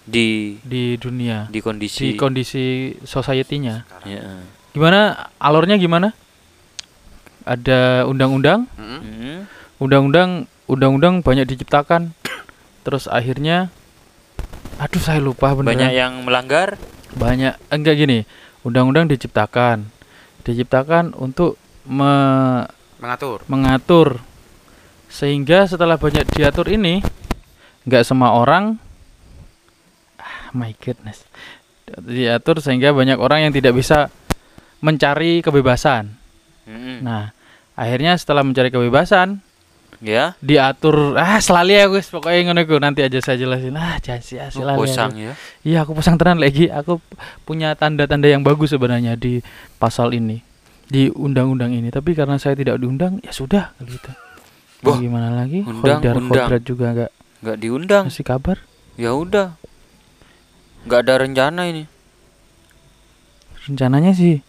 Di 0.03 0.57
di 0.63 0.95
dunia 0.97 1.51
di 1.51 1.59
kondisi 1.59 2.01
di 2.01 2.11
kondisi 2.15 2.65
society-nya 3.03 3.85
Ya. 4.03 4.41
gimana 4.71 5.29
alurnya 5.37 5.77
gimana 5.77 6.15
ada 7.43 8.03
undang-undang 8.05 8.71
Mm-mm. 8.75 9.03
Mm. 9.03 9.39
undang-undang 9.77 10.31
undang-undang 10.67 11.15
banyak 11.21 11.47
diciptakan 11.47 12.15
terus 12.83 13.07
akhirnya 13.07 13.69
aduh 14.79 15.01
saya 15.01 15.19
lupa 15.19 15.53
beneran 15.53 15.75
Banyak 15.75 15.93
yang 15.93 16.13
melanggar. 16.23 16.79
banyak 17.13 17.59
enggak 17.69 17.97
gini 17.97 18.19
undang-undang 18.63 19.07
diciptakan 19.07 19.89
diciptakan 20.43 21.15
untuk 21.15 21.59
me- 21.83 22.67
Mengatur. 22.97 23.45
mengatur 23.47 24.09
sehingga 25.17 25.65
setelah 25.65 25.97
banyak 25.97 26.29
diatur 26.29 26.69
ini 26.69 27.01
nggak 27.89 28.05
semua 28.05 28.37
orang 28.37 28.77
ah, 30.21 30.53
my 30.53 30.77
goodness 30.77 31.25
diatur 32.05 32.61
sehingga 32.61 32.93
banyak 32.93 33.17
orang 33.17 33.49
yang 33.49 33.53
tidak 33.57 33.73
bisa 33.73 34.13
mencari 34.85 35.41
kebebasan 35.41 36.13
Mm-mm. 36.69 37.01
nah 37.01 37.33
akhirnya 37.73 38.13
setelah 38.21 38.45
mencari 38.45 38.69
kebebasan 38.69 39.41
Ya. 40.05 40.37
diatur 40.45 41.17
ah 41.17 41.41
selalu 41.41 41.73
ya 41.73 41.85
guys 41.89 42.13
pokoknya 42.13 42.53
ngono 42.53 42.69
iku. 42.69 42.77
nanti 42.77 43.01
aja 43.01 43.17
saya 43.25 43.41
jelasin 43.41 43.73
ah 43.81 43.97
jasi 43.97 44.37
ah, 44.37 44.53
Lu 44.53 44.61
selalu 44.61 44.85
posang 44.85 45.11
ya. 45.17 45.33
iya 45.65 45.89
aku 45.89 45.97
pasang 45.97 46.21
tenan 46.21 46.37
lagi 46.37 46.69
aku 46.69 47.01
punya 47.49 47.73
tanda-tanda 47.73 48.29
yang 48.29 48.45
bagus 48.45 48.77
sebenarnya 48.77 49.17
di 49.17 49.41
pasal 49.81 50.13
ini 50.13 50.45
di 50.85 51.09
undang-undang 51.09 51.73
ini 51.73 51.89
tapi 51.89 52.13
karena 52.13 52.37
saya 52.37 52.53
tidak 52.53 52.77
diundang 52.77 53.25
ya 53.25 53.33
sudah 53.33 53.73
gitu 53.89 54.13
Wah, 54.83 54.97
gimana 54.97 55.33
lagi 55.33 55.63
undang, 55.63 56.01
Khodar 56.01 56.15
undang. 56.15 56.47
Khodrat 56.47 56.63
juga 56.63 56.87
nggak 56.93 57.11
Nggak 57.39 57.57
diundang. 57.59 58.05
kasih 58.09 58.25
kabar 58.25 58.57
Ya 58.95 59.13
udah. 59.13 59.57
Nggak 60.85 61.01
ada 61.01 61.15
rencana 61.19 61.63
ini. 61.67 61.85
rencananya 63.63 64.13
sih 64.13 64.47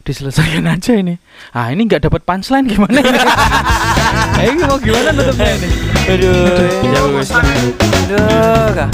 diselesaikan 0.00 0.62
aja 0.70 0.94
ini 0.94 1.18
ah 1.50 1.68
ini 1.68 1.84
nggak 1.84 2.06
dapat 2.06 2.22
punchline 2.22 2.64
gimana 2.64 2.96
ini 2.96 3.18
Eh, 4.38 4.46
ini 4.48 4.62
mau 4.62 4.78
gimana 4.78 5.10
nutupnya 5.10 5.58
ini 5.58 5.68
Aduh. 6.06 6.86
ya 6.86 7.00
wes 7.10 7.30
Aduh. 7.34 8.70
Kak. 8.72 8.88